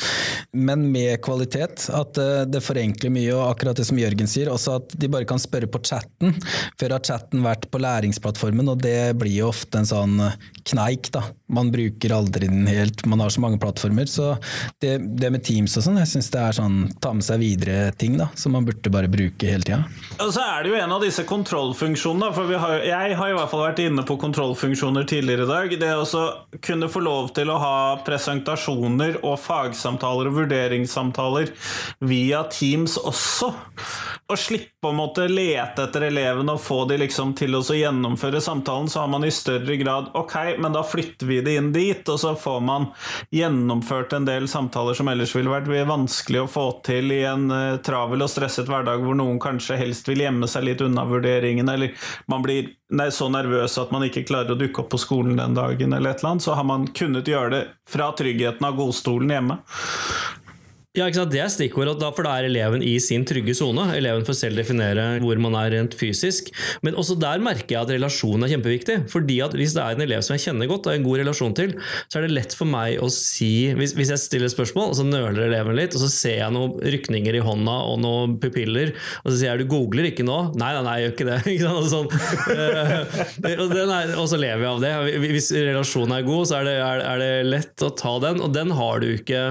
[0.52, 1.88] Men med kvalitet.
[1.96, 5.30] At eh, det forenkler mye, og akkurat det som Jørgen sier, også at de bare
[5.30, 6.36] kan spørre på chatten.
[6.82, 10.20] Før har chatten vært på læringsplattformen, og det blir jo ofte en sånn
[10.68, 13.06] kneik, da man bruker aldri den helt.
[13.06, 14.06] Man har så mange plattformer.
[14.06, 14.36] Så
[14.80, 18.18] det, det med Teams og sånn, jeg syns det er sånn ta med seg videre-ting
[18.20, 19.82] da, som man burde bare bruke hele tida.
[20.22, 22.32] Og så er det jo en av disse kontrollfunksjonene.
[22.41, 25.75] For har, jeg har i hvert fall vært inne på kontrollfunksjoner tidligere i dag.
[25.84, 26.21] Det å
[26.65, 27.75] kunne få lov til å ha
[28.06, 31.51] presentasjoner og fagsamtaler og vurderingssamtaler
[32.10, 33.51] via Teams også.
[34.32, 38.88] Og slippe å måtte lete etter elevene og få de liksom til å gjennomføre samtalen,
[38.89, 42.19] så har man i større grad Ok, men da flytter vi det inn dit, og
[42.21, 42.88] så får man
[43.36, 47.80] gjennomført en del samtaler som ellers ville vært vanskelig å få til i en uh,
[47.84, 52.10] travel og stresset hverdag hvor noen kanskje helst vil gjemme seg litt unna vurderingene, eller
[52.32, 52.72] man blir
[53.12, 56.24] så nervøs at man ikke klarer å dukke opp på skolen den dagen, eller et
[56.24, 59.60] eller annet, så har man kunnet gjøre det fra tryggheten av godstolen hjemme.
[60.91, 61.32] Ja, ikke sant?
[61.32, 63.86] Det er stikkordet, for da er eleven i sin trygge sone.
[63.95, 66.49] Eleven får selv definere hvor man er rent fysisk.
[66.84, 68.97] Men også der merker jeg at relasjonen er kjempeviktig.
[69.08, 71.21] fordi at Hvis det er en elev som jeg kjenner godt og har en god
[71.21, 71.71] relasjon til,
[72.12, 75.06] så er det lett for meg å si Hvis, hvis jeg stiller spørsmål, og så
[75.08, 78.91] nøler eleven litt, og så ser jeg noen rykninger i hånda og noen pupiller,
[79.23, 80.41] og så sier jeg du googler ikke nå?
[80.60, 81.39] Nei, nei, nei, jeg gjør ikke det.
[81.56, 82.12] Ikke og, sånn.
[82.51, 82.93] Eh,
[83.47, 84.91] er, og, så lever jeg av det.
[85.38, 88.51] Hvis relasjonen er god, så er det, er, er det lett å ta den, og
[88.60, 89.47] den har du ikke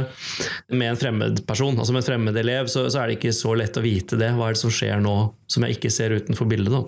[0.68, 1.76] med en fremmed person.
[1.78, 4.32] Altså Med en fremmed elev så, så, er det ikke så lett å vite det.
[4.36, 5.14] Hva er det som skjer nå
[5.50, 6.72] som jeg ikke ser utenfor bildet?
[6.74, 6.84] da?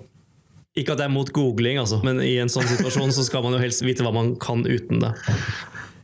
[0.79, 3.53] Ikke at jeg er mot googling, altså, men i en sånn situasjon så skal man
[3.53, 5.11] jo helst vite hva man kan uten det.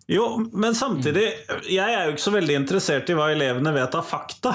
[0.09, 1.25] Jo, men samtidig,
[1.69, 4.53] jeg er jo ikke så veldig interessert i hva elevene vet av fakta.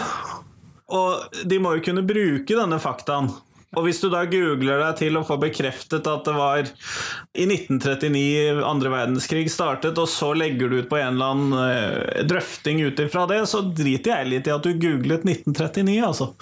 [0.94, 3.30] Og de må jo kunne bruke denne faktaen.
[3.74, 8.62] Og hvis du da googler deg til å få bekreftet at det var i 1939
[8.64, 13.04] andre verdenskrig startet, og så legger du ut på en eller annen uh, drøfting ut
[13.04, 16.32] ifra det, så driter jeg litt i at du googlet 1939, altså.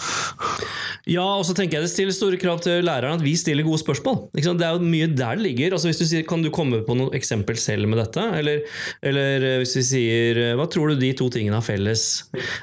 [1.11, 3.81] Ja, og så tenker jeg det stiller store krav til læreren at vi stiller gode
[3.83, 4.29] spørsmål.
[4.37, 5.75] Det er jo mye der det ligger.
[5.75, 8.23] Altså hvis du sier, Kan du komme på noe eksempel selv med dette?
[8.39, 8.63] Eller,
[9.03, 12.05] eller eh, hvis vi sier eh, Hva tror du de to tingene har felles?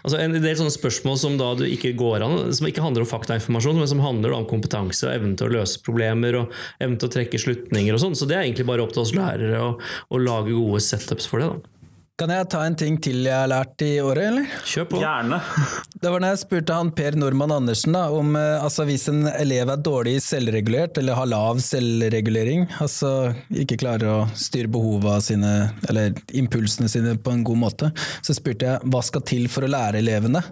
[0.05, 3.11] Altså En del sånne spørsmål som da du ikke går an, som ikke handler om
[3.11, 7.09] faktainformasjon, men som handler om kompetanse og evnen til å løse problemer og evnen til
[7.09, 8.19] å trekke slutninger og sånn.
[8.19, 11.43] Så det er egentlig bare opp til oss lærere å, å lage gode setups for
[11.43, 11.51] det.
[11.55, 11.75] da.
[12.19, 14.55] Kan jeg ta en ting til jeg har lært i året, eller?
[14.67, 14.99] Kjør på.
[14.99, 15.37] Gjerne.
[16.03, 19.23] Det var da jeg spurte han Per Normann Andersen da, om eh, altså, hvis en
[19.29, 23.31] elev er dårlig selvregulert, eller har lav selvregulering, altså
[23.63, 25.53] ikke klarer å styre behova sine,
[25.87, 29.71] eller impulsene sine på en god måte, så spurte jeg hva skal til for å
[29.71, 30.43] lære elevene?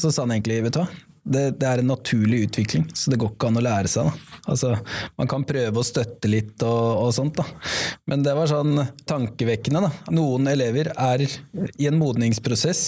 [0.00, 0.88] Så sa han egentlig, vet du hva,
[1.22, 4.08] det, det, er en naturlig utvikling, så det går ikke an å lære seg.
[4.50, 4.72] Altså,
[5.20, 7.44] man kan prøve å støtte litt og, og, sånt, da.
[8.10, 9.84] men det var sånn tankevekkende.
[9.84, 10.14] Da.
[10.16, 12.84] Noen elever er i en modningsprosess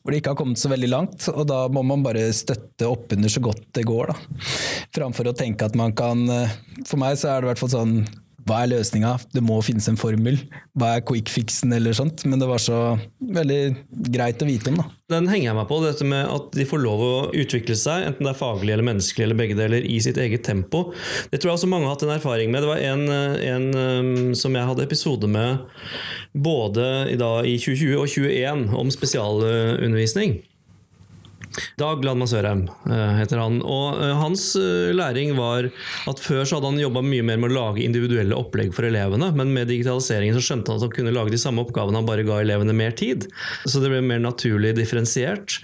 [0.00, 3.32] hvor de ikke har kommet så veldig langt, og da må man bare støtte oppunder
[3.32, 4.12] så godt det går.
[4.12, 4.40] Da.
[5.00, 6.22] Framfor å tenke at man kan
[6.86, 7.94] For meg så er det i hvert fall sånn
[8.48, 9.12] hva er løsninga?
[9.34, 10.38] Det må finnes en formel.
[10.78, 12.24] Hva er quick fixen eller sånt?
[12.28, 12.78] Men det var så
[13.20, 13.60] veldig
[14.14, 14.86] greit å vite om, da.
[15.10, 18.26] Den henger jeg meg på, dette med at de får lov å utvikle seg, enten
[18.26, 20.84] det er faglig eller menneskelig eller begge deler, i sitt eget tempo.
[21.32, 22.62] Det tror jeg også mange har hatt en erfaring med.
[22.62, 25.64] Det var en, en um, som jeg hadde episode med
[26.32, 26.86] både
[27.18, 30.38] da, i 2020 og 2021 om spesialundervisning.
[31.80, 33.58] Dag Ladman Sørheim eh, heter han.
[33.66, 35.70] Og eh, hans eh, læring var
[36.10, 39.32] at før så hadde han jobba mye mer med å lage individuelle opplegg for elevene,
[39.36, 42.26] men med digitaliseringen så skjønte han at han kunne lage de samme oppgavene, han bare
[42.28, 43.26] ga elevene mer tid.
[43.64, 45.60] Så det ble mer naturlig differensiert.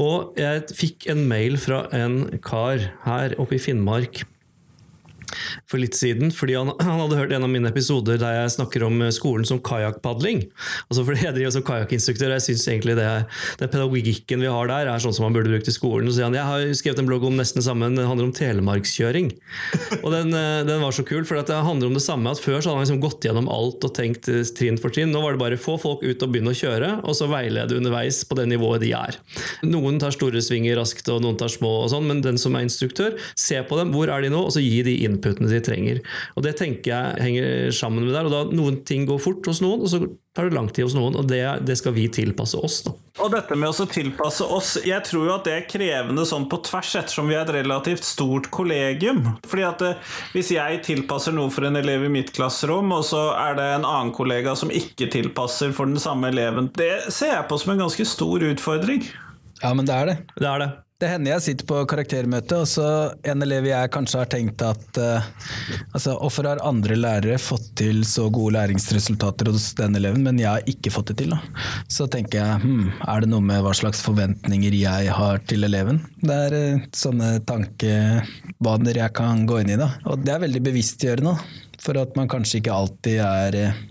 [0.00, 4.24] Og jeg fikk en mail fra en kar her oppe i Finnmark
[5.70, 6.30] for litt siden.
[6.34, 9.46] fordi han, han, hadde hørt en av mine episoder der jeg snakker om eh, skolen
[9.48, 10.44] som kajakkpadling.
[10.88, 13.08] Altså fordi jeg driver som kajakkinstruktør, jeg syns egentlig det,
[13.60, 16.10] den pedagogikken vi har der, er sånn som man burde brukt i skolen.
[16.10, 19.30] Så sier han jeg har skrevet en blogg om nesten det den handler om telemarkskjøring.
[20.00, 22.30] Og den, eh, den var så kul, for det handler om det samme.
[22.30, 25.12] at Før så hadde han liksom gått gjennom alt og tenkt eh, trinn for trinn.
[25.14, 28.22] Nå var det bare få folk ut og begynne å kjøre, og så veilede underveis
[28.28, 29.18] på det nivået de er.
[29.66, 32.66] Noen tar store svinger raskt, og noen tar små, og sånn, men den som er
[32.66, 35.60] instruktør, se på dem, hvor er de nå, og så gi de inn inputene de
[35.64, 36.00] trenger.
[36.36, 38.24] Og Det tenker jeg henger sammen med der.
[38.24, 40.00] og da Noen ting går fort hos noen, og så
[40.34, 41.16] tar det lang tid hos noen.
[41.16, 42.82] og Det, det skal vi tilpasse oss.
[42.82, 42.92] da.
[43.20, 46.62] Og dette med å tilpasse oss, jeg tror jo at det er krevende sånn på
[46.62, 49.38] tvers, ettersom vi er et relativt stort kollegium.
[49.46, 49.96] Fordi at det, eh,
[50.32, 53.84] Hvis jeg tilpasser noe for en elev i mitt klasserom, og så er det en
[53.84, 57.78] annen kollega som ikke tilpasser for den samme eleven, det ser jeg på som en
[57.86, 59.02] ganske stor utfordring.
[59.62, 60.16] Ja, men det er det.
[60.38, 60.70] Det er det.
[61.00, 62.86] Det hender jeg sitter på karaktermøte, og så
[63.24, 65.28] en elev jeg kanskje har tenkt at uh,
[65.96, 70.50] altså, Hvorfor har andre lærere fått til så gode læringsresultater hos den eleven, men jeg
[70.50, 71.32] har ikke fått det til?
[71.32, 71.40] Da?
[71.88, 76.02] Så tenker jeg hmm, er det noe med hva slags forventninger jeg har til eleven?
[76.20, 79.80] Det er uh, sånne tankebaner jeg kan gå inn i.
[79.80, 79.94] Da.
[80.04, 81.38] Og det er veldig bevisstgjørende,
[81.80, 83.84] for at man kanskje ikke alltid er uh,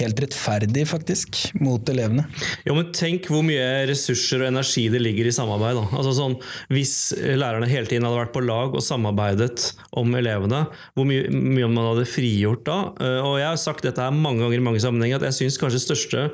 [0.00, 2.26] helt rettferdig, faktisk, mot elevene.
[2.66, 5.78] Jo, men tenk hvor mye ressurser og energi det ligger i samarbeid.
[5.80, 5.86] Da.
[6.00, 6.36] Altså sånn,
[6.72, 10.64] hvis lærerne hele tiden hadde vært på lag og samarbeidet om elevene,
[10.96, 12.78] hvor mye, mye man hadde frigjort da.
[13.02, 15.60] Eh, og jeg har sagt dette her mange ganger i mange sammenhenger, at jeg syns
[15.60, 16.26] kanskje største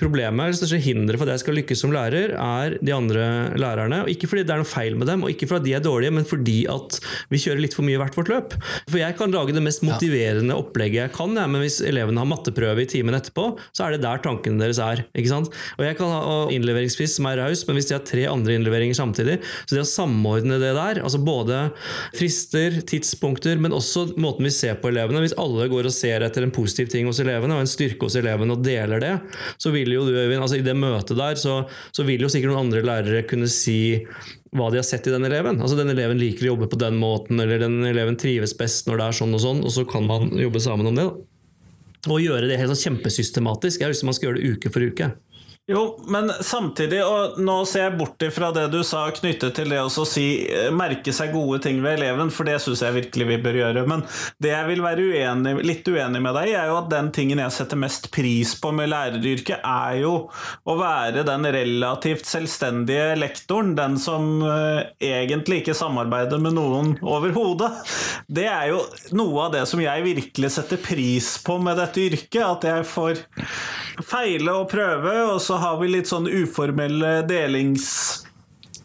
[0.00, 3.26] problemet, det største hinderet for at jeg skal lykkes som lærer, er de andre
[3.60, 4.04] lærerne.
[4.04, 6.14] Og ikke fordi det er noe feil med dem, og ikke fordi de er dårlige,
[6.14, 7.00] men fordi at
[7.32, 8.56] vi kjører litt for mye hvert vårt løp.
[8.86, 12.28] For jeg kan lage det mest motiverende opplegget jeg kan, jeg, men hvis elevene har
[12.50, 15.04] matteprøve i timen etterpå, så er det der tankene deres er.
[15.14, 15.50] ikke sant?
[15.78, 18.96] Og jeg kan ha innleveringsfrist som er raus, men hvis de har tre andre innleveringer
[18.96, 21.70] samtidig Så det å samordne det der, altså både
[22.16, 26.46] frister, tidspunkter, men også måten vi ser på elevene Hvis alle går og ser etter
[26.46, 29.14] en positiv ting hos elevene og en styrke hos elevene og deler det,
[29.60, 31.62] så vil jo du, Øyvind, altså i det møtet der, så,
[31.94, 33.96] så vil jo sikkert noen andre lærere kunne si
[34.56, 35.60] hva de har sett i den eleven.
[35.62, 38.98] Altså Den eleven liker å jobbe på den måten, eller den eleven trives best når
[38.98, 41.06] det er sånn og sånn, og så kan man jobbe sammen om det.
[41.06, 41.29] da.
[42.08, 43.80] Og gjøre det helt sånn kjempesystematisk.
[43.80, 45.10] Jeg har lyst til man skal gjøre det uke for uke.
[45.68, 49.78] Jo, men samtidig, og nå ser jeg bort ifra det du sa knyttet til det
[49.84, 53.36] å si eh, merke seg gode ting ved eleven, for det syns jeg virkelig vi
[53.44, 53.84] bør gjøre.
[53.86, 54.02] Men
[54.42, 57.54] det jeg vil være uenig, litt uenig med deg er jo at den tingen jeg
[57.54, 60.14] setter mest pris på med læreryrket, er jo
[60.66, 63.76] å være den relativt selvstendige lektoren.
[63.78, 67.70] Den som uh, egentlig ikke samarbeider med noen overhodet.
[68.26, 68.82] Det er jo
[69.14, 72.42] noe av det som jeg virkelig setter pris på med dette yrket.
[72.42, 73.22] At jeg får
[74.06, 77.86] feile og prøve, og så har vi litt sånn uformelle delings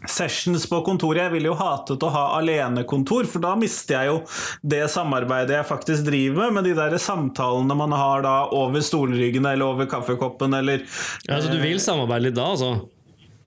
[0.06, 1.24] sessions på kontoret.
[1.24, 4.18] Jeg ville jo hatet å ha alenekontor, for da mister jeg jo
[4.62, 9.56] det samarbeidet jeg faktisk driver med, med de der samtalene man har da over stolryggene
[9.56, 10.84] eller over kaffekoppen eller
[11.26, 12.74] ja, Så du vil samarbeide litt da, altså?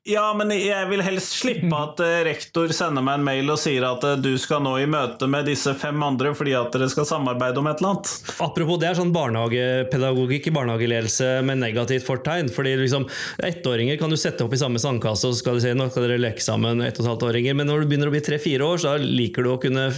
[0.08, 3.84] Ja, men jeg vil helst slippe at eh, rektor sender meg en mail og sier
[3.84, 7.04] at eh, du skal nå i møte med disse fem andre fordi at dere skal
[7.06, 8.14] samarbeide om et eller annet.
[8.40, 12.48] Apropos det er sånn barnehagepedagogikk i barnehageledelse med negativt fortegn.
[12.56, 13.10] fordi liksom
[13.44, 16.08] Ettåringer kan du sette opp i samme sandkasse og så skal de si nå skal
[16.08, 16.80] dere leke sammen.
[16.80, 19.44] ett og et halvt åringer, Men når du begynner å bli tre-fire år, så liker
[19.44, 19.90] du å kunne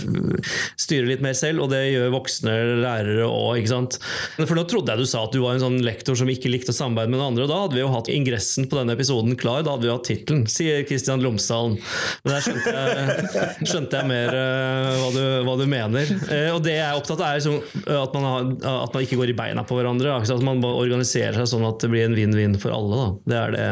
[0.81, 3.69] styre litt mer selv, og det gjør voksne lærere òg.
[3.69, 6.73] For nå trodde jeg du sa at du var en sånn lektor som ikke likte
[6.73, 9.37] å samarbeide med noen andre, og da hadde vi jo hatt ingressen på denne episoden
[9.37, 9.61] klar.
[9.61, 11.77] da hadde vi av tittelen, sier Kristian Lomsdalen.
[12.23, 13.25] Men der skjønte jeg,
[13.71, 16.13] skjønte jeg mer uh, hva, du, hva, du, mener.
[16.27, 19.19] Uh, og det jeg er opptatt av, er liksom, at, man har, at, man ikke
[19.21, 20.13] går i beina på hverandre.
[20.17, 23.01] Altså at man organiserer seg sånn at det blir en vinn-vinn for alle.
[23.01, 23.09] Da.
[23.31, 23.67] Det er det.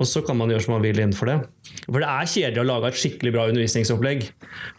[0.00, 1.40] Og så kan man gjøre som man vil innenfor det.
[1.86, 4.24] For det er kjedelig å lage et skikkelig bra undervisningsopplegg.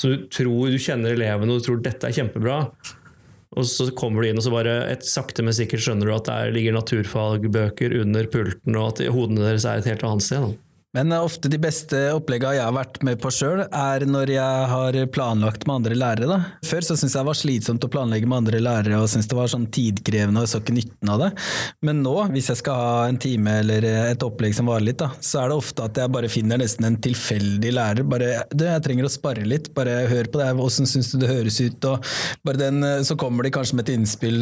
[0.01, 2.63] Så du tror du kjenner elevene og du tror dette er kjempebra.
[3.59, 6.29] Og så kommer du inn og så bare et sakte, men sikkert skjønner du at
[6.29, 10.45] der ligger naturfagbøker under pulten, og at hodene deres er et helt annet sted.
[10.45, 10.70] Da.
[10.91, 14.95] Men ofte de beste oppleggene jeg har vært med på sjøl, er når jeg har
[15.15, 16.27] planlagt med andre lærere.
[16.27, 16.39] Da.
[16.67, 19.37] Før så syntes jeg det var slitsomt å planlegge med andre lærere, og syntes det
[19.37, 21.29] var sånn tidkrevende og så ikke nytten av det.
[21.87, 25.13] Men nå, hvis jeg skal ha en time eller et opplegg som varer litt, da,
[25.23, 28.09] så er det ofte at jeg bare finner nesten en tilfeldig lærer.
[28.11, 31.31] Bare du, jeg trenger å spare litt, bare hør på det, åssen syns du det
[31.31, 31.87] høres ut?
[31.87, 32.11] Og
[32.43, 34.41] bare den, så kommer de kanskje med et innspill,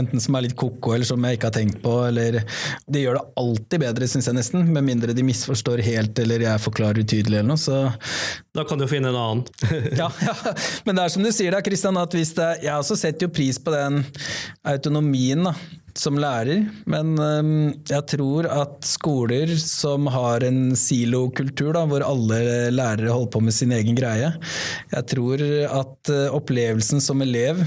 [0.00, 2.40] enten som er litt ko-ko, eller som jeg ikke har tenkt på, eller
[2.88, 6.46] Det gjør det alltid bedre, syns jeg nesten, med mindre de misforstår helt helt, eller
[6.46, 7.90] jeg forklarer utydelig eller noe, så
[8.56, 9.44] Da kan du finne en annen.
[10.00, 10.54] ja, ja,
[10.86, 13.34] men det er som du sier da, Kristian, at hvis det Jeg også setter jo
[13.34, 14.02] pris på den
[14.66, 15.54] autonomien da,
[15.98, 17.16] som lærer, men
[17.90, 23.56] jeg tror at skoler som har en silokultur, da, hvor alle lærere holder på med
[23.56, 24.30] sin egen greie,
[24.94, 27.64] jeg tror at uh, opplevelsen som elev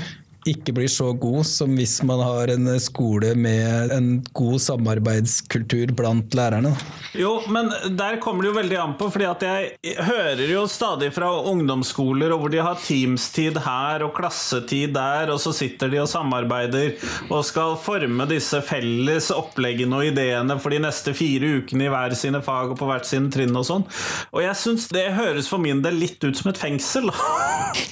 [0.49, 6.35] ikke blir så god som hvis man har en skole med en god samarbeidskultur blant
[6.35, 6.73] lærerne.
[7.17, 11.11] Jo, men der kommer det jo veldig an på, fordi at jeg hører jo stadig
[11.15, 16.09] fra ungdomsskoler hvor de har teamstid her og klassetid der, og så sitter de og
[16.11, 16.97] samarbeider
[17.29, 22.17] og skal forme disse felles oppleggene og ideene for de neste fire ukene i hver
[22.17, 23.87] sine fag og på hvert sine trinn og sånn.
[24.33, 27.11] Og jeg syns det høres for min del litt ut som et fengsel.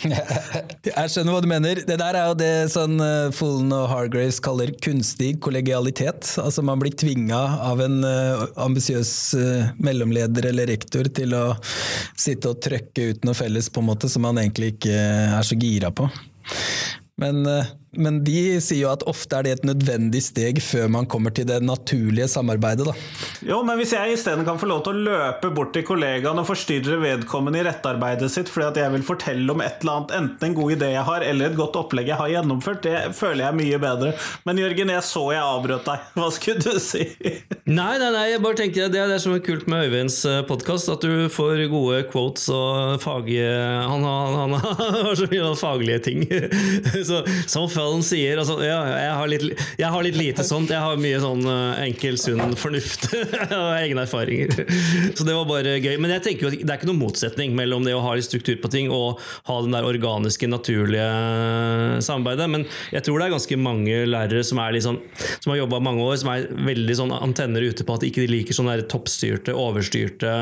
[0.91, 1.83] jeg skjønner hva du mener.
[1.87, 6.34] Det der er jo det sånn uh, Fullen og Hargraves kaller kunstig kollegialitet.
[6.41, 11.45] Altså Man blir tvinga av en uh, ambisiøs uh, mellomleder eller rektor til å
[12.19, 14.97] sitte og trøkke ut noe felles på en måte som man egentlig ikke
[15.38, 16.10] er så gira på.
[17.21, 17.45] Men
[17.99, 21.47] men de sier jo at ofte er det et nødvendig steg før man kommer til
[21.49, 22.86] det naturlige samarbeidet.
[22.88, 22.93] Da.
[23.49, 26.47] Jo, men hvis jeg isteden kan få lov til å løpe bort til kollegaen og
[26.47, 30.47] forstyrre vedkommende i rettarbeidet sitt fordi at jeg vil fortelle om et eller annet, enten
[30.47, 33.60] en god idé jeg har eller et godt opplegg jeg har gjennomført, det føler jeg
[33.60, 34.13] mye bedre.
[34.47, 36.08] Men Jørgen, jeg så jeg avbrøt deg.
[36.15, 37.04] Hva skulle du si?
[37.67, 40.39] nei, nei, nei, jeg bare tenkte det er det som er kult med Øyvinds eh,
[40.47, 43.51] podkast, at du får gode quotes og faglige
[43.91, 46.25] Han, han, han har så mye faglige ting.
[47.10, 49.45] så, som Westfalen sier altså, ja, jeg, har litt,
[49.79, 50.71] jeg, har litt, lite sånt.
[50.71, 53.09] Jeg har mye sånn uh, enkel, sunn fornuft
[53.59, 54.53] og egne erfaringer.
[55.17, 55.97] Så det var bare gøy.
[56.01, 58.27] Men jeg tenker jo at det er ikke noen motsetning mellom det å ha litt
[58.27, 61.07] struktur på ting og ha den der organiske, naturlige
[62.05, 62.49] samarbeidet.
[62.53, 65.01] Men jeg tror det er ganske mange lærere som, er liksom,
[65.41, 68.27] som har jobba mange år, som er veldig sånn antenner ute på at ikke de
[68.27, 70.36] ikke liker sånne toppstyrte, overstyrte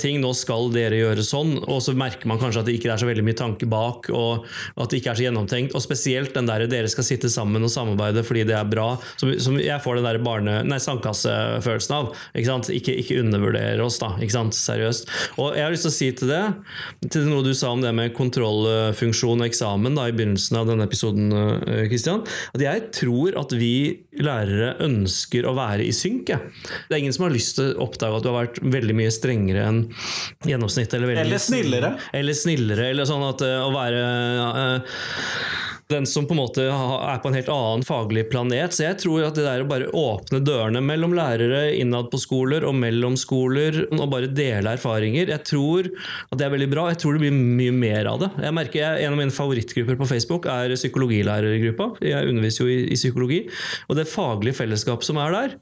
[0.00, 0.20] ting.
[0.22, 3.08] Nå skal dere gjøre sånn, og så merker man kanskje at det ikke er så
[3.08, 4.46] veldig mye tanke bak, og
[4.76, 5.76] at det ikke er så gjennomtenkt.
[5.76, 8.88] Og spesielt den der dere skal sitte sammen og samarbeide fordi det er bra,
[9.20, 10.56] som, som jeg får den der barne...
[10.66, 12.10] Nei, sandkassefølelsen av.
[12.38, 14.14] Ikke, ikke, ikke undervurdere oss, da.
[14.56, 15.10] Seriøst.
[15.42, 16.42] Og jeg har lyst til å si til det,
[17.12, 20.86] til noe du sa om det med kontrollfunksjon og eksamen da, i begynnelsen av denne
[20.88, 21.30] episoden,
[21.90, 22.24] Kristian,
[22.56, 23.74] at jeg tror at vi
[24.16, 26.32] lærere ønsker å være i synk.
[26.32, 26.40] Ja.
[26.88, 29.12] Det er ingen som har lyst til å oppdage at du har vært veldig mye
[29.14, 29.82] strengere enn
[30.46, 30.98] gjennomsnittet.
[30.98, 31.94] Eller, eller snillere.
[32.16, 35.00] Eller snillere, eller sånn at uh, å være uh,
[35.92, 38.74] den som på en måte er på en helt annen faglig planet.
[38.74, 42.66] Så jeg tror at det der å bare åpne dørene mellom lærere innad på skoler
[42.66, 46.88] og mellom skoler, og bare dele erfaringer, jeg tror at det er veldig bra.
[46.90, 48.32] Jeg tror det blir mye mer av det.
[48.48, 51.92] Jeg merker jeg, En av mine favorittgrupper på Facebook er psykologilærergruppa.
[52.02, 53.40] Jeg underviser jo i, i psykologi.
[53.86, 55.56] Og det faglige fellesskapet som er der,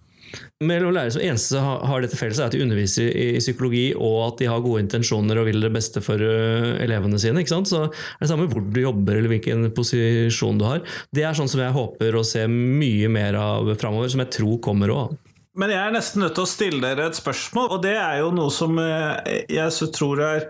[0.64, 4.42] mellom lærere som eneste har dette felles, er at de underviser i psykologi, og at
[4.42, 7.42] de har gode intensjoner og vil det beste for elevene sine.
[7.42, 7.70] ikke sant?
[7.70, 10.84] Så er det samme hvor du jobber eller hvilken posisjon du har.
[11.14, 14.60] Det er sånn som jeg håper å se mye mer av framover, som jeg tror
[14.64, 15.14] kommer òg.
[15.54, 18.30] Men jeg er nesten nødt til å stille dere et spørsmål, og det er jo
[18.34, 20.46] noe som eh, jeg tror er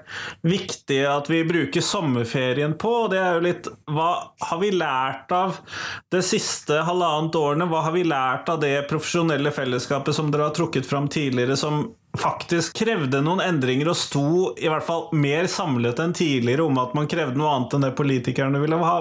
[0.47, 2.93] viktig at vi bruker sommerferien på.
[3.05, 4.09] og det er jo litt Hva
[4.49, 5.59] har vi lært av
[6.15, 7.69] det siste halvannet årene?
[7.69, 11.85] Hva har vi lært av det profesjonelle fellesskapet som dere har trukket fram tidligere, som
[12.21, 16.95] faktisk krevde noen endringer og sto i hvert fall mer samlet enn tidligere om at
[16.97, 18.97] man krevde noe annet enn det politikerne ville ha.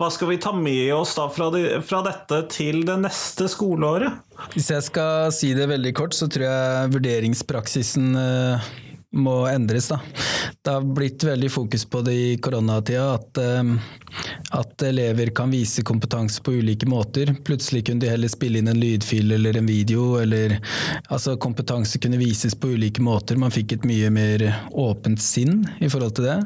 [0.00, 4.20] Hva skal vi ta med oss da fra, de, fra dette til det neste skoleåret?
[4.54, 8.70] Hvis jeg skal si det veldig kort, så tror jeg vurderingspraksisen eh,
[9.20, 9.90] må endres.
[9.92, 10.00] da.
[10.64, 13.62] Det har blitt veldig fokus på det i koronatida, at eh,
[14.50, 17.34] at elever kan vise kompetanse på ulike måter.
[17.44, 20.56] Plutselig kunne de heller spille inn en lydfil eller en video, eller
[21.08, 23.38] altså kompetanse kunne vises på ulike måter.
[23.38, 26.38] Man fikk et mye mer åpent sinn i forhold til det.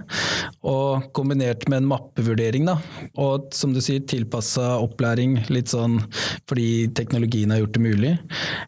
[0.69, 2.77] Og kombinert med en mappevurdering, da.
[3.21, 6.01] Og som du sier, tilpassa opplæring, litt sånn
[6.49, 8.13] fordi teknologien har gjort det mulig.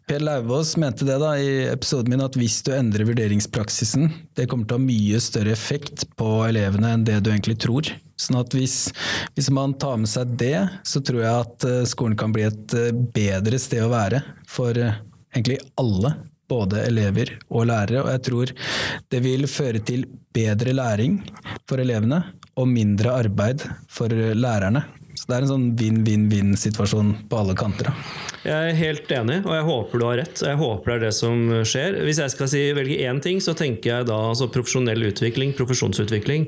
[0.09, 4.65] Per Lauvås mente det da i episoden min, at hvis du endrer vurderingspraksisen, det kommer
[4.65, 7.85] til å ha mye større effekt på elevene enn det du egentlig tror.
[8.17, 8.89] Sånn at hvis,
[9.37, 12.73] hvis, man tar med seg det, så tror jeg at eh, skolen kan bli et
[12.73, 14.97] eh, bedre sted å være for eh,
[15.35, 16.15] egentlig alle.
[16.47, 18.51] Både elever og lærere, og jeg tror
[19.11, 21.17] det vil føre til bedre læring
[21.67, 22.21] for elevene
[22.55, 24.85] og mindre arbeid for lærerne.
[25.27, 27.89] Så det er en sånn vinn-vinn-vinn-situasjon på alle kanter.
[28.47, 30.39] Jeg er helt enig, og jeg håper du har rett.
[30.39, 31.97] Jeg håper det er det som skjer.
[32.07, 36.45] Hvis jeg skal si, velge én ting, så tenker jeg da altså profesjonell utvikling, profesjonsutvikling.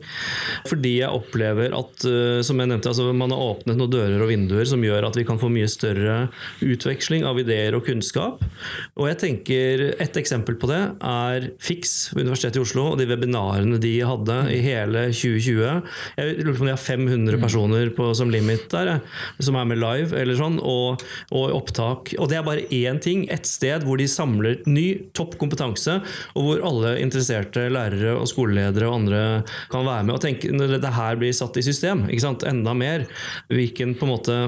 [0.70, 4.32] Fordi jeg opplever at, eh, som jeg nevnte, altså man har åpnet noen dører og
[4.32, 6.16] vinduer som gjør at vi kan få mye større
[6.64, 8.48] utveksling av ideer og kunnskap.
[8.96, 13.08] Og jeg tenker Et eksempel på det er FIX ved Universitetet i Oslo og de
[13.10, 15.84] webinarene de hadde i hele 2020.
[16.16, 19.00] Jeg lurer på om de har 500 personer på, som limit der,
[19.44, 21.04] som er med live, eller sånn, og,
[21.36, 22.14] og opptak.
[22.20, 26.00] Og det er bare én ting, ett sted hvor de samler ny, topp kompetanse,
[26.36, 29.24] og hvor alle interesserte lærere og skoleledere og andre
[29.72, 33.06] kan være med og tenke når dette her blir satt i system, enda mer,
[33.52, 34.40] hvilken på en måte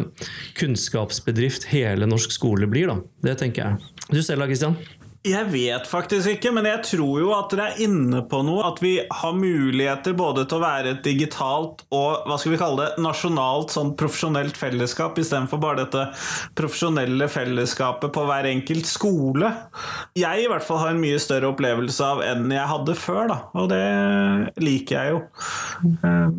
[0.59, 2.91] kunnskapsbedrift hele norsk skole blir.
[2.91, 2.99] da.
[3.31, 3.93] Det tenker jeg.
[4.11, 4.77] Du selv da, Kristian?
[5.21, 8.63] Jeg vet faktisk ikke, men jeg tror jo at dere er inne på noe.
[8.71, 12.87] At vi har muligheter både til å være et digitalt og hva skal vi kalle
[12.87, 16.07] det, nasjonalt sånn profesjonelt fellesskap, istedenfor bare dette
[16.57, 19.51] profesjonelle fellesskapet på hver enkelt skole.
[20.17, 23.37] Jeg i hvert fall har en mye større opplevelse av enn jeg hadde før, da.
[23.61, 23.85] Og det
[24.65, 25.21] liker jeg jo.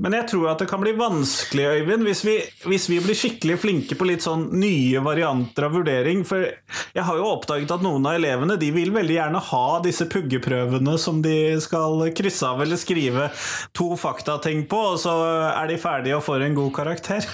[0.03, 3.61] Men jeg tror at det kan bli vanskelig, Øyvind, hvis vi, hvis vi blir skikkelig
[3.63, 6.27] flinke på litt sånn nye varianter av vurdering.
[6.27, 10.07] For jeg har jo oppdaget at noen av elevene de vil veldig gjerne ha disse
[10.11, 13.29] puggeprøvene som de skal krysse av eller skrive
[13.77, 15.15] to faktating på, og så
[15.53, 17.29] er de ferdige og får en god karakter.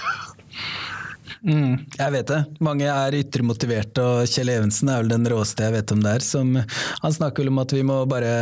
[1.39, 2.39] Mm, jeg vet det.
[2.63, 6.23] Mange er ytre motiverte, og Kjell Evensen er vel den råeste jeg vet om der.
[6.25, 6.57] Som,
[7.03, 8.33] han snakker vel om at vi må bare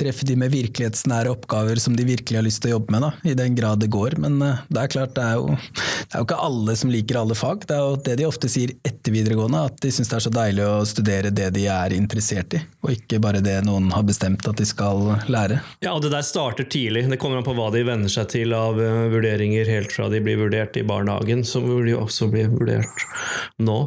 [0.00, 3.10] treffe de med virkelighetsnære oppgaver som de virkelig har lyst til å jobbe med, da,
[3.30, 4.16] i den grad det går.
[4.22, 7.20] Men uh, det er klart, det er, jo, det er jo ikke alle som liker
[7.20, 7.66] alle fag.
[7.68, 10.34] Det er jo det de ofte sier etter videregående, at de syns det er så
[10.34, 14.46] deilig å studere det de er interessert i, og ikke bare det noen har bestemt
[14.48, 15.60] at de skal lære.
[15.84, 17.06] Ja, og det der starter tidlig.
[17.10, 20.22] Det kommer an på hva de venner seg til av uh, vurderinger helt fra de
[20.24, 23.08] blir vurdert i barnehagen, så vil de også bli vurdert
[23.60, 23.80] nå.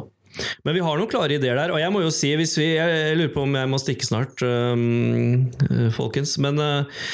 [0.66, 1.74] Men vi har noen klare ideer der.
[1.74, 4.44] Og jeg må jo si, hvis vi, jeg lurer på om jeg må stikke snart,
[4.44, 5.46] um,
[5.94, 6.36] folkens.
[6.42, 7.04] Men uh,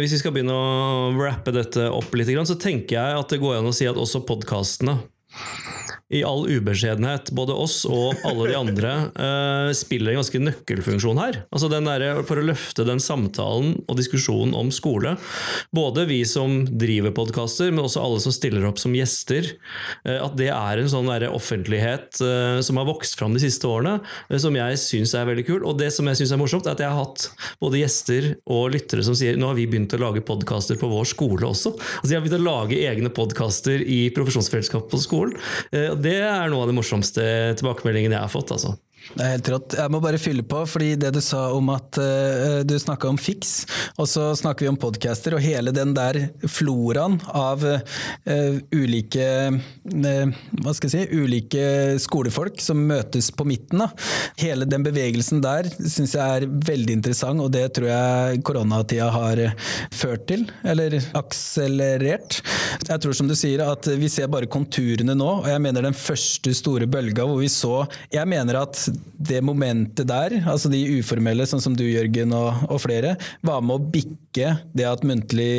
[0.00, 3.60] hvis vi skal begynne å rappe dette opp litt, så tenker jeg at det går
[3.60, 4.98] an å si at også podkastene
[6.08, 11.42] i all ubeskjedenhet, både oss og alle de andre, uh, spiller en ganske nøkkelfunksjon her.
[11.52, 15.16] Altså den der, For å løfte den samtalen og diskusjonen om skole.
[15.74, 19.50] Både vi som driver podkaster, men også alle som stiller opp som gjester.
[20.06, 23.98] Uh, at det er en sånn offentlighet uh, som har vokst fram de siste årene,
[24.40, 25.60] som jeg syns er veldig kul.
[25.68, 27.28] Og det som jeg syns er morsomt, er at jeg har hatt
[27.60, 31.08] både gjester og lyttere som sier nå har vi begynt å lage podkaster på vår
[31.12, 31.74] skole også.
[31.76, 35.36] Altså De har begynt å lage egne podkaster i profesjonsfellesskapet på skolen
[36.02, 37.24] det er noe av de morsomste
[37.58, 38.52] tilbakemeldingene jeg har fått.
[38.56, 38.76] altså.
[39.08, 39.74] Det er helt rått.
[39.78, 43.18] Jeg må bare fylle på, fordi det du sa om at uh, du snakka om
[43.20, 43.52] fiks,
[43.96, 50.34] og så snakker vi om podcaster, og hele den der floraen av uh, ulike uh,
[50.60, 51.64] hva skal jeg si, ulike
[52.04, 53.80] skolefolk som møtes på midten.
[53.80, 53.88] Da.
[54.42, 59.44] Hele den bevegelsen der syns jeg er veldig interessant, og det tror jeg koronatida har
[59.94, 62.42] ført til, eller akselerert.
[62.88, 65.96] Jeg tror som du sier at vi ser bare konturene nå, og jeg mener den
[65.96, 68.87] første store bølga hvor vi så Jeg mener at
[69.18, 73.16] det momentet der, altså de uformelle, sånn som du Jørgen og, og, flere,
[73.46, 75.50] var med å bikke det at muntlig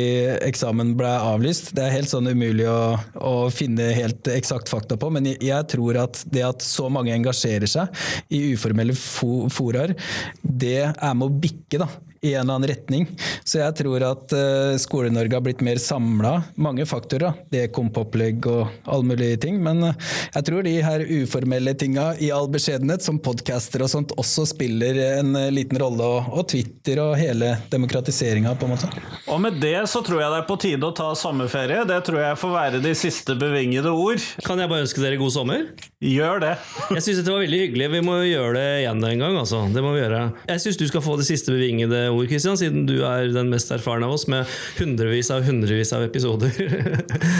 [0.46, 1.72] eksamen ble avlyst.
[1.76, 6.00] Det er helt sånn umulig å, å finne helt eksakt fakta på, men jeg, tror
[6.02, 9.94] at det at så mange engasjerer seg i uformelle fo foraer,
[10.42, 11.90] det er med å bikke da,
[12.20, 13.06] i en eller annen retning.
[13.44, 16.42] Så jeg tror at uh, Skole-Norge har blitt mer samla.
[16.60, 17.38] Mange faktorer.
[17.48, 19.56] Det kom på opplegg og alle mulige ting.
[19.64, 24.12] Men uh, jeg tror de her uformelle tinga i all beskjedenhet, som podcaster og sånt,
[24.20, 26.04] også spiller en uh, liten rolle.
[26.04, 28.90] Og, og, Twitter og hele demokratiseringa, på en måte.
[29.30, 31.86] Og med det så tror jeg det er på tide å ta sommerferie.
[31.88, 34.20] Det tror jeg får være de siste bevingede ord.
[34.44, 35.64] Kan jeg bare ønske dere god sommer?
[36.04, 36.52] Gjør det.
[36.98, 37.90] jeg syns det var veldig hyggelig.
[37.96, 39.64] Vi må gjøre det igjen en gang, altså.
[39.72, 40.22] Det må vi gjøre.
[40.52, 43.70] Jeg syns du skal få de siste bevingede ord, Kristian, siden du er den mest
[43.74, 44.48] erfarne av oss med
[44.78, 46.52] hundrevis av hundrevis av episoder.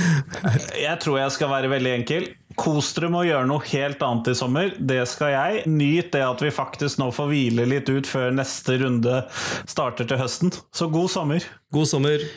[0.86, 2.30] jeg tror jeg skal være veldig enkel.
[2.60, 4.74] Kos dere med å gjøre noe helt annet i sommer.
[4.78, 5.62] Det skal jeg.
[5.70, 9.22] Nyt det at vi faktisk nå får hvile litt ut før neste runde
[9.70, 10.54] starter til høsten.
[10.74, 11.46] Så god sommer.
[11.74, 12.28] God sommer.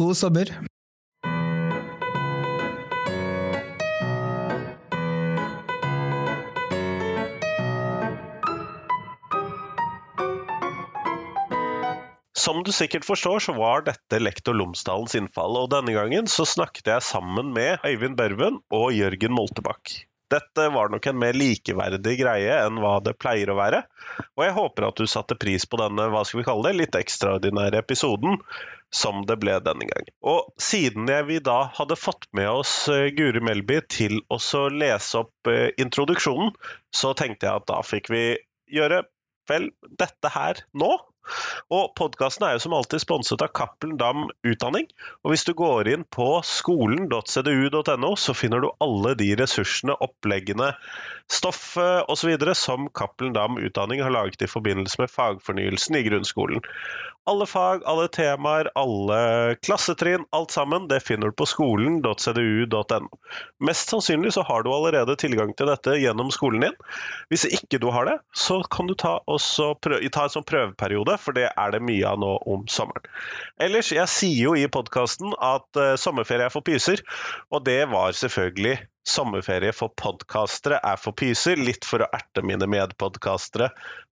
[0.00, 0.69] God sommer.
[12.40, 16.88] Som du sikkert forstår, så var dette lektor Lomsdalens innfall, og denne gangen så snakket
[16.88, 19.92] jeg sammen med Øyvind Børven og Jørgen Moltebakk.
[20.30, 23.82] Dette var nok en mer likeverdig greie enn hva det pleier å være,
[24.38, 26.96] og jeg håper at du satte pris på denne hva skal vi kalle det, litt
[27.00, 28.38] ekstraordinære episoden
[28.94, 30.14] som det ble denne gangen.
[30.22, 34.40] Og siden vi da hadde fått med oss eh, Guri Melby til å
[34.72, 36.54] lese opp eh, introduksjonen,
[36.94, 38.24] så tenkte jeg at da fikk vi
[38.70, 39.04] gjøre
[39.50, 40.94] vel dette her nå.
[41.70, 44.88] Og podkasten er jo som alltid sponset av Cappelen Dam Utdanning.
[45.22, 50.72] Og hvis du går inn på skolen.cdu.no, så finner du alle de ressursene, oppleggene,
[51.30, 52.54] stoffet osv.
[52.54, 56.60] som Cappelen Dam Utdanning har laget i forbindelse med fagfornyelsen i grunnskolen.
[57.30, 63.18] Alle fag, alle temaer, alle klassetrinn, alt sammen, det finner du på skolen.cdu.no.
[63.60, 66.78] Mest sannsynlig så har du allerede tilgang til dette gjennom skolen din.
[67.30, 71.36] Hvis ikke du har det, så kan du ta, prøve, ta en sånn prøveperiode, for
[71.36, 73.06] det er det mye av nå om sommeren.
[73.60, 77.04] Ellers, jeg sier jo i podkasten at uh, sommerferie er for pyser,
[77.52, 78.78] og det var selvfølgelig
[79.10, 83.70] sommerferie for podkastere er for pyser, litt for å erte mine medpodkastere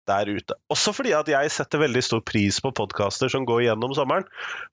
[0.07, 0.55] der ute.
[0.71, 4.27] Også fordi at jeg setter veldig stor pris på podkaster som går gjennom sommeren.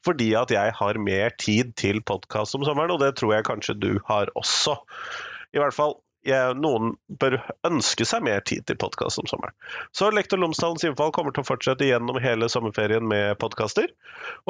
[0.07, 3.79] Fordi at jeg har mer tid til podkast om sommeren, og det tror jeg kanskje
[3.79, 4.79] du har også.
[5.55, 5.99] I hvert fall
[6.29, 9.55] jeg, noen bør ønske seg mer tid til podkast om sommeren.
[9.97, 13.91] Så Lektor Lomsdalens innfall kommer til å fortsette gjennom hele sommerferien med podkaster.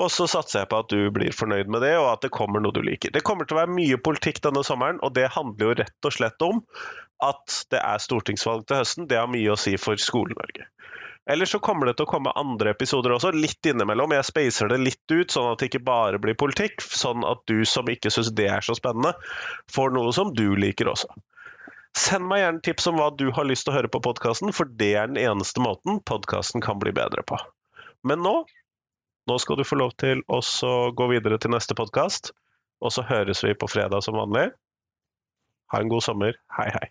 [0.00, 2.62] Og så satser jeg på at du blir fornøyd med det, og at det kommer
[2.62, 3.14] noe du liker.
[3.14, 6.16] Det kommer til å være mye politikk denne sommeren, og det handler jo rett og
[6.18, 6.62] slett om
[7.24, 9.08] at det er stortingsvalg til høsten.
[9.10, 10.68] Det har mye å si for Skole-Norge.
[11.30, 14.12] Ellers så kommer det til å komme andre episoder også, litt innimellom.
[14.12, 16.84] Jeg spacer det litt ut, sånn at det ikke bare blir politikk.
[16.84, 19.14] Sånn at du som ikke syns det er så spennende,
[19.72, 21.08] får noe som du liker også.
[21.94, 24.66] Send meg gjerne tips om hva du har lyst til å høre på podkasten, for
[24.66, 27.38] det er den eneste måten podkasten kan bli bedre på.
[28.06, 28.42] Men nå
[29.24, 30.40] Nå skal du få lov til å
[30.92, 32.34] gå videre til neste podkast,
[32.84, 34.50] og så høres vi på fredag som vanlig.
[35.72, 36.36] Ha en god sommer.
[36.58, 36.90] Hei, hei.